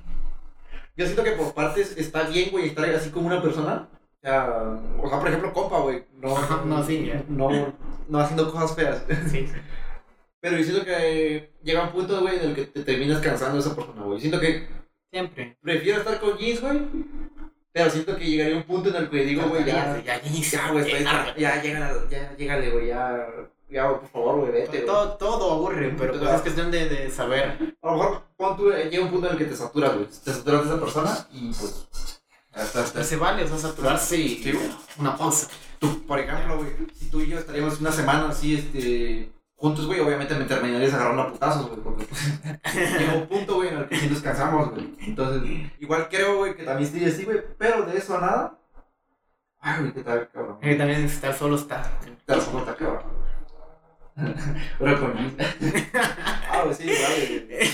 [0.97, 3.87] Yo siento que por partes está bien, güey, estar así como una persona.
[4.21, 4.49] O sea,
[5.01, 6.03] o sea por ejemplo, compa, güey.
[6.13, 7.23] No, no, sí, ya.
[7.29, 7.73] No,
[8.09, 9.03] no haciendo cosas feas.
[9.29, 9.53] Sí, sí.
[10.41, 13.61] Pero yo siento que llega un punto, güey, en el que te terminas cansando de
[13.61, 14.19] esa persona, güey.
[14.19, 14.67] Siento que
[15.11, 15.57] Siempre.
[15.61, 16.81] prefiero estar con jeans, güey.
[17.71, 20.01] Pero siento que llegaría un punto en el que digo, güey, ya.
[20.03, 20.21] ya.
[20.23, 23.27] Ya, güey, Ya, ya, llega, ya, llégale, güey, ya.
[23.69, 24.79] Ya, por favor, güey, vete.
[24.79, 27.75] Todo, todo aburre, pero pues es cuestión de, de saber.
[27.83, 30.07] A lo mejor, pon tú, eh, llega un punto en el que te saturas, güey.
[30.07, 31.87] Te saturas de esa persona y pues.
[32.55, 32.93] está, está.
[32.93, 35.49] Pues se vale, o sea, saturarse y una pausa.
[35.77, 39.29] Tú, por ejemplo, güey, si tú y yo estaríamos una semana así, este.
[39.59, 42.41] Juntos, güey, obviamente me terminarías agarrando a putazos, güey, porque pues,
[42.99, 44.95] llega un punto, güey, en el que sí nos cansamos, güey.
[45.01, 45.49] Entonces,
[45.79, 48.59] igual creo, güey, que también estoy así, güey, pero de eso a nada.
[49.59, 50.59] Ay, güey, qué tal, cabrón.
[50.61, 51.91] Que también estar solo está.
[52.25, 53.01] Te lo soporta, cabrón.
[54.79, 55.13] Pero con
[56.51, 57.69] Ah, güey, sí, vale.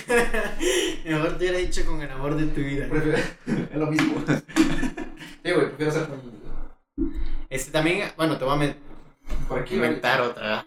[1.05, 2.87] Mejor te hubiera dicho con el amor de tu vida.
[2.87, 4.23] Prefiero- Es lo mismo.
[4.27, 6.21] Sí, güey, prefiero ser con.
[7.49, 8.75] Este también, bueno, te voy a
[9.47, 10.65] Por aquí, inventar otra.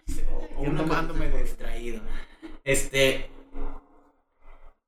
[0.58, 2.00] O Yo una no mándome distraído.
[2.64, 3.30] Este.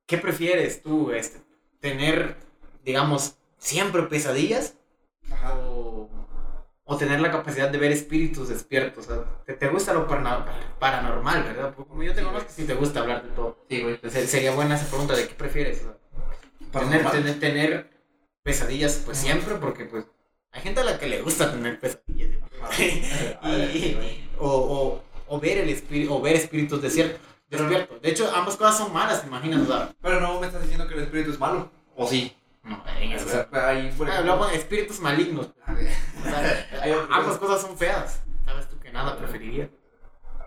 [0.06, 1.12] ¿Qué prefieres tú?
[1.12, 1.40] Este,
[1.78, 2.36] ¿Tener,
[2.84, 4.74] digamos, siempre pesadillas?
[5.30, 5.54] Ajá.
[5.54, 6.10] O,
[6.84, 9.06] o tener la capacidad de ver espíritus despiertos.
[9.06, 11.72] O sea, te, te gusta lo paranormal, ¿verdad?
[11.72, 13.64] Porque como yo te conozco, sí te gusta hablar de todo.
[13.68, 13.94] Sí, güey.
[13.94, 15.82] Entonces, sería buena esa pregunta de qué prefieres.
[15.82, 17.90] O sea, tener, tener, tener
[18.42, 20.04] pesadillas, pues siempre, porque pues
[20.50, 22.30] hay gente a la que le gusta tener pesadillas.
[23.44, 27.20] y, o, o, o ver el espíritu, o ver espíritus desiertos.
[27.48, 27.98] Despierto.
[28.00, 29.62] De hecho, ambas cosas son malas, ¿te imaginas?
[29.62, 31.70] O sea, Pero no me estás diciendo que el espíritu es malo.
[31.96, 32.36] ¿O sí?
[32.64, 35.50] no, en eso, O sea, ahí, por Ah, hablamos de espíritus malignos.
[36.20, 36.66] O sea,
[37.10, 37.38] ambas cosas.
[37.38, 38.20] cosas son feas.
[38.44, 39.70] Sabes tú que nada preferiría.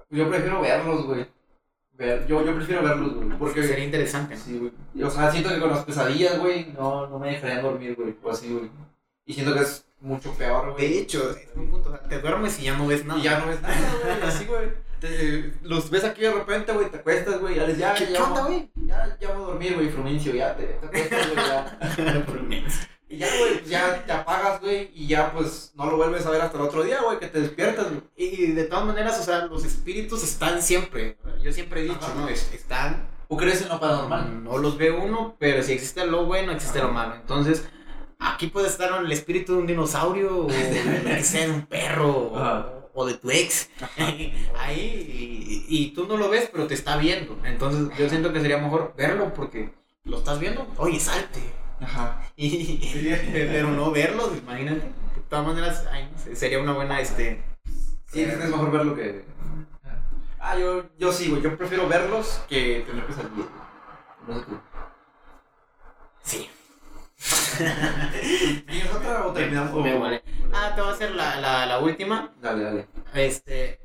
[0.09, 1.27] Yo prefiero verlos, güey.
[1.93, 3.29] Ver, yo, yo prefiero verlos, güey.
[3.37, 3.63] Porque.
[3.63, 4.41] Sería interesante, ¿no?
[4.41, 5.03] Sí, güey.
[5.03, 8.15] O sea, siento que con las pesadillas, güey, no, no me dejarían dormir, güey.
[8.21, 8.69] O así, güey.
[9.25, 10.89] Y siento que es mucho peor, güey.
[10.89, 13.19] De hecho, un punto, o te duermes y ya no ves nada.
[13.19, 14.21] Y ya no ves nada, güey.
[14.29, 14.69] Así, güey.
[14.99, 17.55] Te- Los ves aquí de repente, güey, te acuestas, güey.
[17.55, 18.69] Ya les ya, ¿Qué, ya, onda, güey?
[18.85, 22.25] Ya, ya voy a dormir, güey, Frumencio, ya te, te acuestas, güey, ya.
[23.09, 26.41] Y ya, güey, ya te apagas, güey, y ya, pues, no lo vuelves a ver
[26.41, 28.01] hasta el otro día, güey, que te despiertas, güey.
[28.15, 31.17] Y de todas maneras, o sea, los espíritus están siempre.
[31.43, 32.15] Yo siempre he dicho, Ajá.
[32.15, 32.27] ¿no?
[32.27, 33.07] Es- Están.
[33.29, 34.43] ¿Tú crees en lo paranormal?
[34.43, 37.13] No los ve uno, pero si existe lo bueno, existe lo malo.
[37.15, 37.67] Entonces,
[38.23, 42.33] aquí puede estar el espíritu de un dinosaurio, o que sea, de un perro,
[42.93, 43.69] o, de tu ex.
[43.97, 47.37] Ahí, y, y tú no lo ves, pero te está viendo.
[47.43, 50.67] Entonces, yo siento que sería mejor verlo porque lo estás viendo.
[50.77, 51.39] Oye, salte.
[51.81, 52.21] Ajá.
[52.35, 52.79] Y,
[53.33, 54.81] pero no verlo, imagínate.
[54.81, 57.43] De todas maneras, ay, sería una buena, este...
[58.11, 59.25] Sí, es mejor verlo que.
[60.39, 61.41] Ah, yo, yo sí, güey.
[61.41, 63.47] Yo prefiero verlos que tener pesadillas.
[64.27, 64.59] No sé tú.
[66.21, 66.49] Sí.
[67.57, 69.83] ¿Tienes otra o terminamos?
[69.83, 70.23] Me vale.
[70.53, 72.31] Ah, te voy a hacer la, la, la última.
[72.41, 72.87] Dale, dale.
[73.13, 73.79] Este.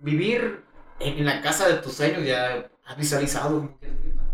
[0.00, 0.64] Vivir
[0.98, 3.76] en la casa de tus sueños, ya has visualizado.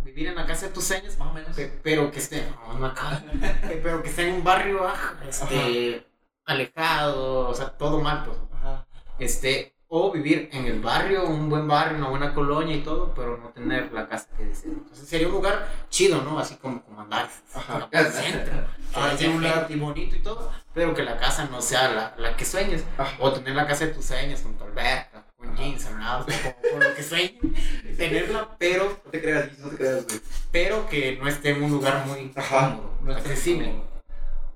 [0.04, 1.54] Vivir en la casa de tus sueños, Más o menos.
[1.56, 2.44] pe- pero que esté.
[2.68, 3.22] No, no acá.
[3.70, 6.06] Eh, pero que esté en un barrio ah, este,
[6.44, 8.38] alejado, o sea, todo mal, pues.
[8.52, 8.86] Ajá.
[9.18, 9.74] Este.
[9.88, 13.50] O vivir en el barrio, un buen barrio, una buena colonia y todo, pero no
[13.50, 14.74] tener la casa que deseas.
[14.74, 16.38] Entonces sería un lugar chido, ¿no?
[16.40, 17.28] Así como, como andar.
[17.54, 17.88] Ajá.
[17.92, 18.52] al centro.
[18.94, 21.92] Ah, Ah, sí, un lugar- y bonito y todo, pero que la casa no sea
[21.92, 22.82] la, la que sueñes.
[22.98, 23.16] Ajá.
[23.20, 26.80] O tener la casa de tus sueños con tu alberca, con jeans, cerrados, con, con
[26.88, 27.34] lo que sueñes.
[27.96, 30.20] Tenerla, pero, No te creas, no te creas, güey.
[30.50, 32.70] pero que no esté en un lugar muy Ajá.
[32.76, 33.72] cómodo, No accesible.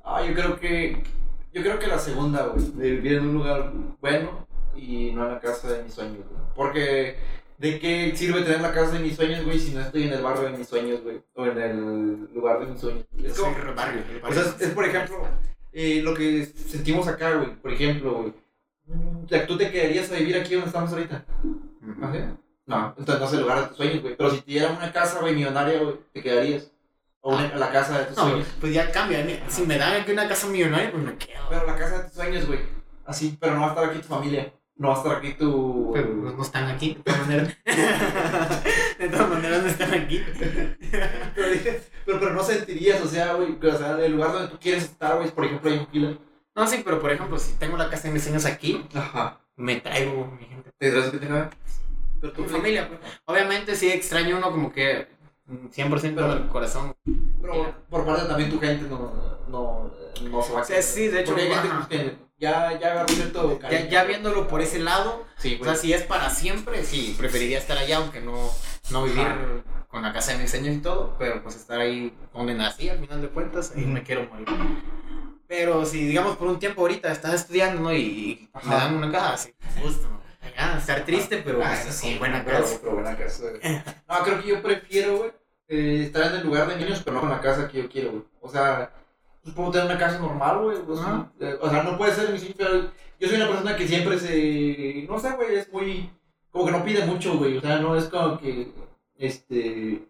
[0.04, 1.04] Ah, yo creo que.
[1.52, 2.64] Yo creo que la segunda, güey.
[2.72, 4.46] De vivir en un lugar bueno
[4.76, 6.42] y no en la casa de mis sueños, güey.
[6.54, 7.16] Porque.
[7.58, 10.22] ¿De qué sirve tener la casa de mis sueños, güey, si no estoy en el
[10.22, 11.20] barrio de mis sueños, güey?
[11.34, 13.04] O en el lugar de mis sueños.
[13.22, 13.54] Es como.
[13.54, 15.28] el barrio, el O sea, es, es, por ejemplo,
[15.72, 17.54] eh, lo que sentimos acá, güey.
[17.56, 18.32] Por ejemplo, güey.
[19.26, 21.22] Ya, ¿Tú te quedarías a vivir aquí donde estamos ahorita?
[21.44, 21.94] Ujú.
[22.02, 22.34] ¿Ah?
[22.66, 24.16] No, entonces no es el lugar de tus sueños, güey.
[24.16, 26.70] Pero si te dieran una casa, güey, millonaria, güey, ¿te quedarías?
[27.20, 28.48] O una, la casa de tus No, sueños.
[28.58, 29.22] pues ya cambia.
[29.22, 31.42] ni- Si me dan aquí una casa millonaria, pues me quedo.
[31.50, 32.60] Pero la casa de tus sueños, güey.
[33.04, 34.50] Así, pero no va a estar aquí tu familia.
[34.80, 35.90] No va a estar aquí tu.
[35.92, 37.54] Pero no están aquí, de todas maneras.
[38.98, 40.24] de todas maneras no están aquí.
[41.34, 43.58] pero, dije, pero, pero no sentirías, o sea, güey.
[43.62, 46.18] O sea, el lugar donde tú quieres estar, güey, por ejemplo ahí en Pila.
[46.56, 49.42] No, sí, pero por ejemplo, si tengo la casa de mis sueños aquí, Ajá.
[49.54, 50.70] me traigo mi gente.
[50.78, 51.50] ¿Te dirás que tenga?
[52.22, 53.00] Pero Tu familia, pues.
[53.26, 55.08] Obviamente sí extraño uno como que
[55.44, 56.96] mm, 100% del corazón.
[57.42, 59.12] Pero por parte también tu gente no,
[59.46, 59.90] no,
[60.22, 63.08] no se va a Sí, sí, de hecho, Porque hay gente que ya, ya agarró
[63.08, 63.90] cierto Ya, cariño.
[63.90, 67.78] ya viéndolo por ese lado, Sí, o sea, si es para siempre, sí, preferiría estar
[67.78, 68.50] allá, aunque no,
[68.90, 69.86] no vivir Ajá.
[69.88, 72.98] con la casa de mis sueños y todo, pero pues estar ahí donde nací, al
[72.98, 74.46] final de cuentas, ahí me quiero morir.
[75.46, 77.94] Pero si, digamos, por un tiempo ahorita estás estudiando, ¿no?
[77.94, 80.08] Y, me dan una casa, sí, justo,
[80.78, 82.78] estar triste, pero Ah, pues, sí, buena casa.
[82.80, 83.44] pero buena casa.
[84.08, 85.30] No, creo que yo prefiero, güey,
[85.68, 88.10] eh, estar en el lugar de niños, pero no con la casa que yo quiero,
[88.10, 88.22] güey.
[88.40, 88.92] O sea,
[89.42, 90.78] pues puedo tener una casa normal, güey.
[90.86, 91.32] o sea, Ajá.
[91.40, 95.06] eh, O sea, no puede ser mi pero yo soy una persona que siempre se.
[95.08, 96.10] No sé, güey, es muy.
[96.50, 97.56] Como que no pide mucho, güey.
[97.58, 98.72] O sea, no es como que.
[99.18, 100.06] Este.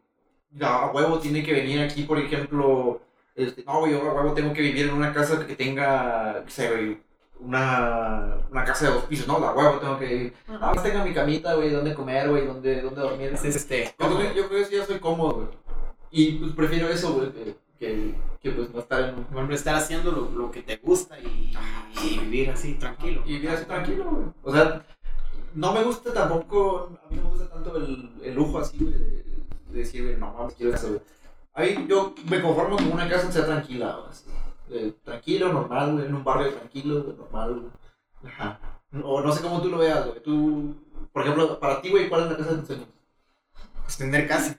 [0.60, 3.00] A huevo tiene que venir aquí, por ejemplo.
[3.36, 6.42] Este, no, güey, yo a huevo tengo que vivir en una casa que tenga.
[6.44, 6.98] Que sé, güey,
[7.38, 10.32] una, una casa de dos pisos, no, a huevo tengo que.
[10.48, 13.30] Nada más tenga mi camita, güey, donde comer, güey, donde, donde dormir.
[13.32, 15.48] Es este, Yo creo, que- yo creo que sí, ya soy cómodo, güey.
[16.10, 17.30] Y pues prefiero eso, güey,
[17.80, 21.56] que, que, pues no estar en ejemplo, estar haciendo lo, lo que te gusta y,
[22.04, 23.22] y vivir así tranquilo.
[23.24, 24.26] Y vivir así tranquilo, güey.
[24.42, 24.84] O sea,
[25.54, 28.92] no me gusta tampoco, a mí no me gusta tanto el, el lujo así, güey,
[28.92, 29.24] de,
[29.70, 31.00] de decir, güey, no mames, quiero eso.
[31.54, 34.24] A mí, yo me conformo con una casa que sea tranquila, güey, así.
[34.72, 38.32] Eh, tranquilo, normal, güey, en un barrio tranquilo, güey, normal, güey.
[38.32, 38.60] Ajá.
[39.02, 40.22] O no sé cómo tú lo veas, güey.
[40.22, 40.74] Tú,
[41.12, 42.88] por ejemplo, para ti, güey, ¿cuál es la casa de tus sueños?
[43.90, 44.56] Pues tener casa.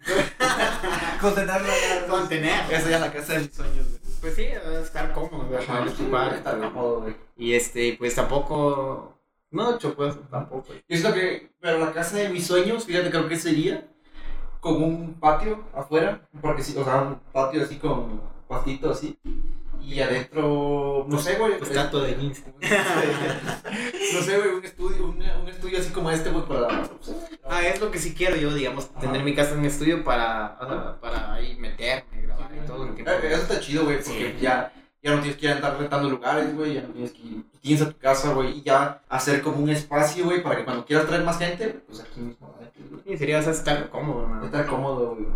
[1.22, 1.74] Contenerla.
[2.10, 2.66] Contener.
[2.70, 4.02] Esa ya es la casa de mis sueños, güey.
[4.20, 4.44] Pues sí,
[4.84, 6.70] estar cómodo, güey, Ajá, estar güey.
[6.70, 7.16] cómodo, güey.
[7.38, 9.18] Y este, pues tampoco.
[9.50, 10.74] No, mucho, pues tampoco.
[10.74, 13.88] Yo siento que, pero la casa de mis sueños, fíjate, creo que sería
[14.60, 19.18] con un patio afuera, porque sí, o sea, un patio así con pastito así,
[19.82, 22.44] y adentro, no sé, güey, Pues eh, tanto de jeans.
[24.14, 26.90] no sé, güey, un estudio, un, un estudio así como este, güey, para, no
[27.68, 30.99] es lo que sí quiero yo, digamos, tener mi casa en estudio para, o sea,
[31.01, 32.86] para ahí meterme, grabar y todo.
[32.88, 33.12] el tiempo.
[33.12, 34.41] Eh, Eso está chido, güey, porque Sí.
[34.41, 34.72] ya,
[35.03, 37.89] ya no tienes que andar rentando lugares, güey, ya no tienes que ir, tienes a
[37.89, 41.24] tu casa, güey, y ya hacer como un espacio, güey, para que cuando quieras traer
[41.24, 42.55] más gente, pues aquí mismo,
[43.18, 44.45] sería o sea, estar cómodo, ¿no?
[44.45, 45.28] Estar cómodo, güey.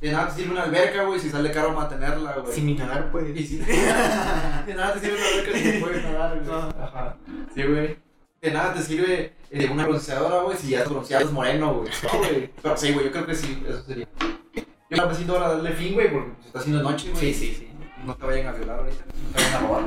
[0.00, 2.52] De nada te sirve una alberca, güey, si sale caro mantenerla, güey.
[2.54, 3.36] Sin ni nadar, pues.
[3.36, 3.58] Y si-
[4.66, 6.46] De nada te sirve una alberca si no puedes nadar, güey.
[6.46, 6.68] No.
[6.80, 7.16] Ajá.
[7.54, 7.98] Sí, güey.
[8.40, 11.90] De nada te sirve eh, una bronceadora, güey, si ya es bronceado es moreno, güey.
[12.04, 12.50] No, güey.
[12.62, 14.06] Pero sí, güey, yo creo que sí, eso sería.
[14.54, 17.20] Yo me necesito ahora darle fin, güey, porque se está haciendo noche, güey.
[17.20, 17.68] Sí, sí, sí.
[18.06, 19.84] No te vayan a violar ahorita, no te vayan a robar.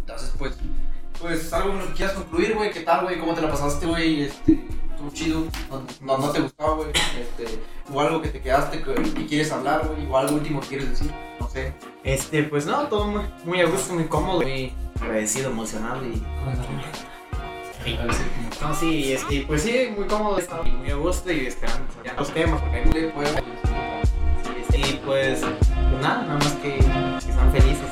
[0.00, 0.56] Entonces, pues,
[1.20, 2.72] pues algo que quieras concluir, güey.
[2.72, 3.18] ¿Qué tal, güey?
[3.20, 4.22] ¿Cómo te la pasaste, güey?
[4.22, 5.44] Este, estuvo chido.
[5.70, 6.88] No, no, no te gustó, güey.
[6.90, 7.60] Este,
[7.92, 10.04] o algo que te quedaste que, que quieres hablar, güey.
[10.10, 11.12] O algo último que quieres decir.
[11.38, 11.72] No sé.
[12.02, 16.20] Este, pues no, todo muy, muy a gusto, muy cómodo, muy agradecido, emocionado y.
[18.60, 22.14] No, sí, es que, pues sí, muy cómodo, está muy a gusto y esperando ya
[22.14, 23.42] los temas, porque hay muy juegos.
[24.72, 27.86] Sí, sí, pues, pues nada, nada más que, que sean felices.